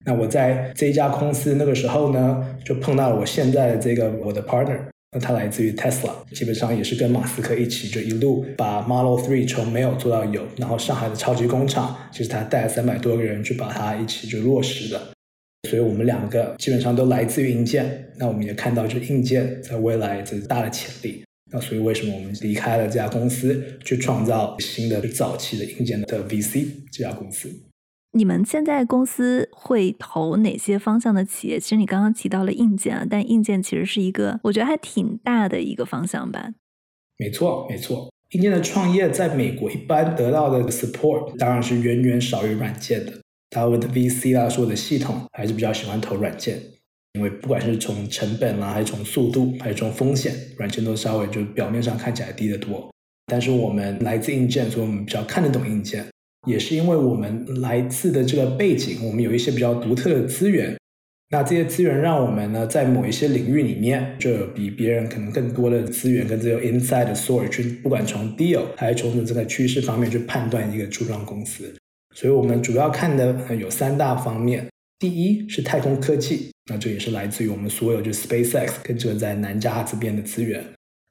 [0.05, 4.77] 那我在这一家公司那个时候呢，就碰到了我现在的这个我的 partner，
[5.13, 14.99] 那他来自于 Tesla，基本上也是跟马斯克一起就一路把 Model Three 从没有做到有，然后上海的超级工厂就是他带了三百多个人去把它一起就落实的。
[15.69, 21.23] 所以我们两个基本上都来自于硬件，那我们也看到就硬件在未来这大的潜力。
[21.51, 27.47] 那所以为什么我们离开了这家公司，去创造新的早期的硬件的 VC 这家公司？
[28.15, 31.59] 你们现在公司会投哪些方向的企业？
[31.59, 36.51] 其实你刚刚提到了硬件啊，但硬件其实是一个我觉得还挺大的一个方向吧。
[37.17, 43.13] 没错，没错，硬件的创业在美国一般得到的 support 当然是远远少于软件的。
[43.49, 46.59] 大部分的 VC 啦，所有的系统还是比较喜欢投软件，
[47.13, 52.91] 因为不管是从成本啦，还是从速度，还是从风险，软件都稍微就表面上看起来低得多。
[53.25, 56.05] 但是我们来自硬件，所以我们比较看得懂硬件。
[56.45, 60.75] 也是因为我们来自的这个背景，我们有一些比较独特的资源。
[61.29, 71.73] 那这些资源让我们呢，在某一些领域里面，就有比别人可能更多的资源跟这个 inside source 去，不管从 deal 还是从这个趋势方面去判断一个初创公司。
[72.15, 74.67] 所以我们主要看的有三大方面。
[74.99, 80.63] 第一是太空科技，那这也是来自于我们所有就 SpaceX 跟这个在南加这边的资源。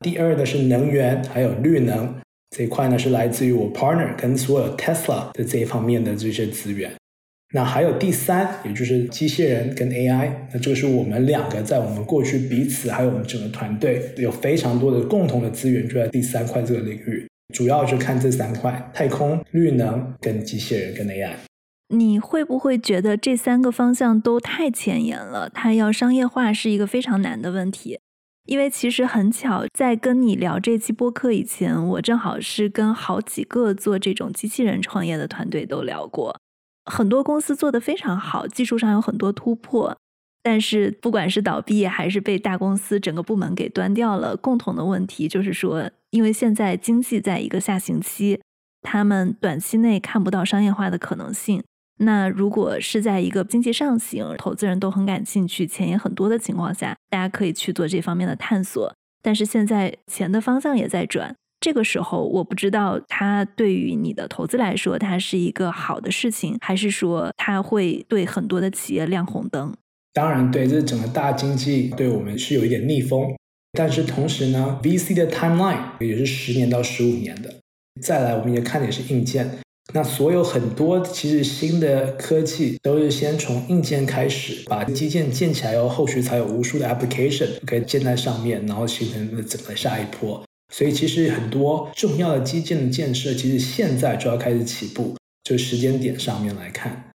[0.04, 2.14] 第二呢是能源，还有绿能。
[2.54, 6.92] 这一块呢是来自于我 partner 跟所有 Tesla 的这一方面的这些资源。
[7.54, 10.30] 那还有第三，也就是机器人跟 AI。
[10.52, 17.26] 那这个是我们两个在我们过去彼此还有我们整个团队有非常多的共同的资源，就在第三块这个领域。
[17.54, 21.32] 主要是看这三块：太空、绿能跟机器人跟 AI。
[21.88, 25.50] 你会不会觉得这三个方向都太前沿了？
[25.50, 27.98] 它要商业化是一个非常难的问题。
[28.44, 36.36] 因为其实很巧，在跟你聊这期播客以前，我正好是跟好几个做这种机器人创业的团队都聊过，
[36.84, 39.96] 很多公司做得非常好，技术上有很多突破，
[40.42, 48.40] 但是不管是倒闭还是被大公司整个部门给端掉了，共同的问题就是说，因为现在经济在一个下行期，
[48.82, 51.62] 他们短期内看不到商业化的可能性。
[52.04, 58.92] 那如果是在一个经济上行、投资人都很感兴趣、钱也很多的情况下，大家可以去做这方面的探索。
[59.22, 69.72] 但是现在钱的方向也在转，这个时候我不知道它对于你的投资来说，它是一个好的事情，还是说它会对很多的企业亮红灯？
[70.12, 73.34] 当然，对，这整个大经济对我们是有一点逆风。
[73.72, 77.54] 但是同时呢，VC 的 timeline 也是十年到十五年的。
[78.02, 79.48] 再来，我们也看的也是硬件。
[79.92, 90.42] 那所有很多其实新的科技都是先从硬件开始，把基建建起来，然后后续才有无数的 application 可以建在上面，然后形成整个下一波。
[90.72, 95.14] 所以其实很多重要的基建的建设，其实现在就要开始起步。
[95.44, 97.10] 就时间点上面来看，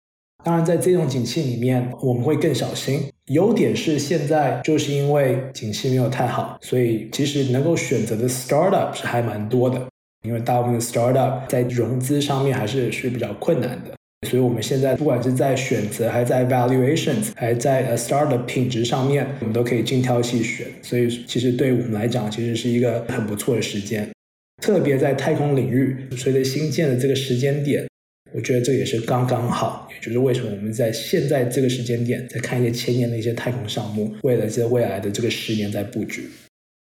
[0.42, 3.02] 当然在这种景气里面，我们会更小心。
[3.26, 9.86] 优点是现在就是因为景气没有太好，所以其实能够选择的 startup 是还蛮多的。
[10.24, 13.94] 因为大部分的 startup 在融资上面还是是比较困难的，
[14.28, 20.66] 所以我们现在不管是在选择，还在 valuations，还在呃 startup 品质上面，我们都可以精挑细选。
[20.82, 24.08] 所以其实对我们来讲，其实是一个很不错的时间。
[24.62, 27.86] 特别在太空领域，随着新建的这个时间点，
[28.32, 29.86] 我觉得这也是刚刚好。
[29.92, 36.30] 也就是为什么我们在现在这个时间点，在看一些前沿的一些太空项目，为了这未来的这个十年在布局。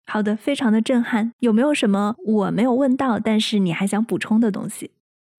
[0.05, 1.31] 好的，非常的震撼。
[1.39, 4.91] 有没有什么我没有问到，但是你还想补充的东西？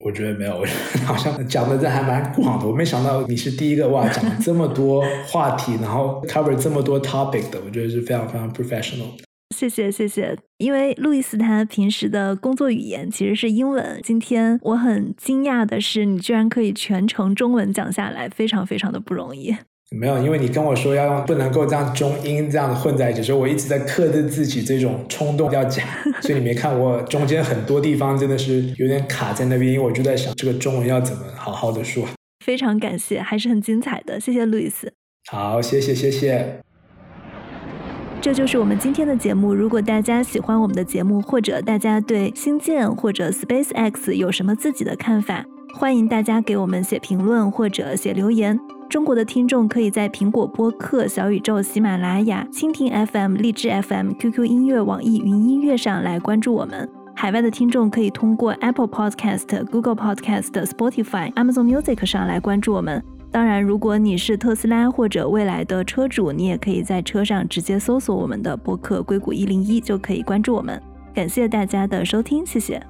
[0.04, 0.64] 我觉得没有，
[1.06, 2.66] 好像讲的这还蛮广的。
[2.66, 9.06] 我没想到你是第一个哇，讲了这么多话题，然后 cover 这么多 topic 的，我觉得是非常非常 professional。
[9.54, 14.00] 谢谢谢谢，因为路易斯他平时的工作语言其实是英文。
[14.02, 19.54] 今天我很惊讶的是，你居然可以全程中文讲下来，非常非常的不容易。
[19.90, 25.86] 没有，因为你跟我说要用不能够这样中英这样混在一起，所以我一直在克制自己这种冲动要讲，
[26.20, 32.04] 所以你没看我中间很多地方真的是有点卡在那边，因为我就在想这个中文要怎么好好的说。
[32.44, 34.92] 非常感谢，还是很精彩的，谢谢路易斯。
[35.30, 36.60] 好，谢谢谢谢。
[38.20, 39.54] 这就是我们今天的节目。
[39.54, 45.44] 如果大家喜欢我们的节目，或者大家对星舰或者 SpaceX 有什么自己的看法，
[45.76, 48.58] 欢迎大家给我们写评论或者写留言。
[48.88, 56.88] 中国的听众可以在苹果播客、小宇宙、喜马拉雅、蜻蜓 FM、荔枝 FM、QQ 音乐、网易云音乐上来关注我们。
[57.14, 63.02] 海外的听众可以通过 Apple Podcast、Google Podcast、Spotify、Amazon Music 上来关注我们。
[63.32, 70.80] 当然，如果你是特斯拉或者未来的车主，你也可以在车上直接搜索我们的播客“硅谷一零一”，就可以关注我们。
[71.12, 72.80] 感谢大家的收听，谢谢。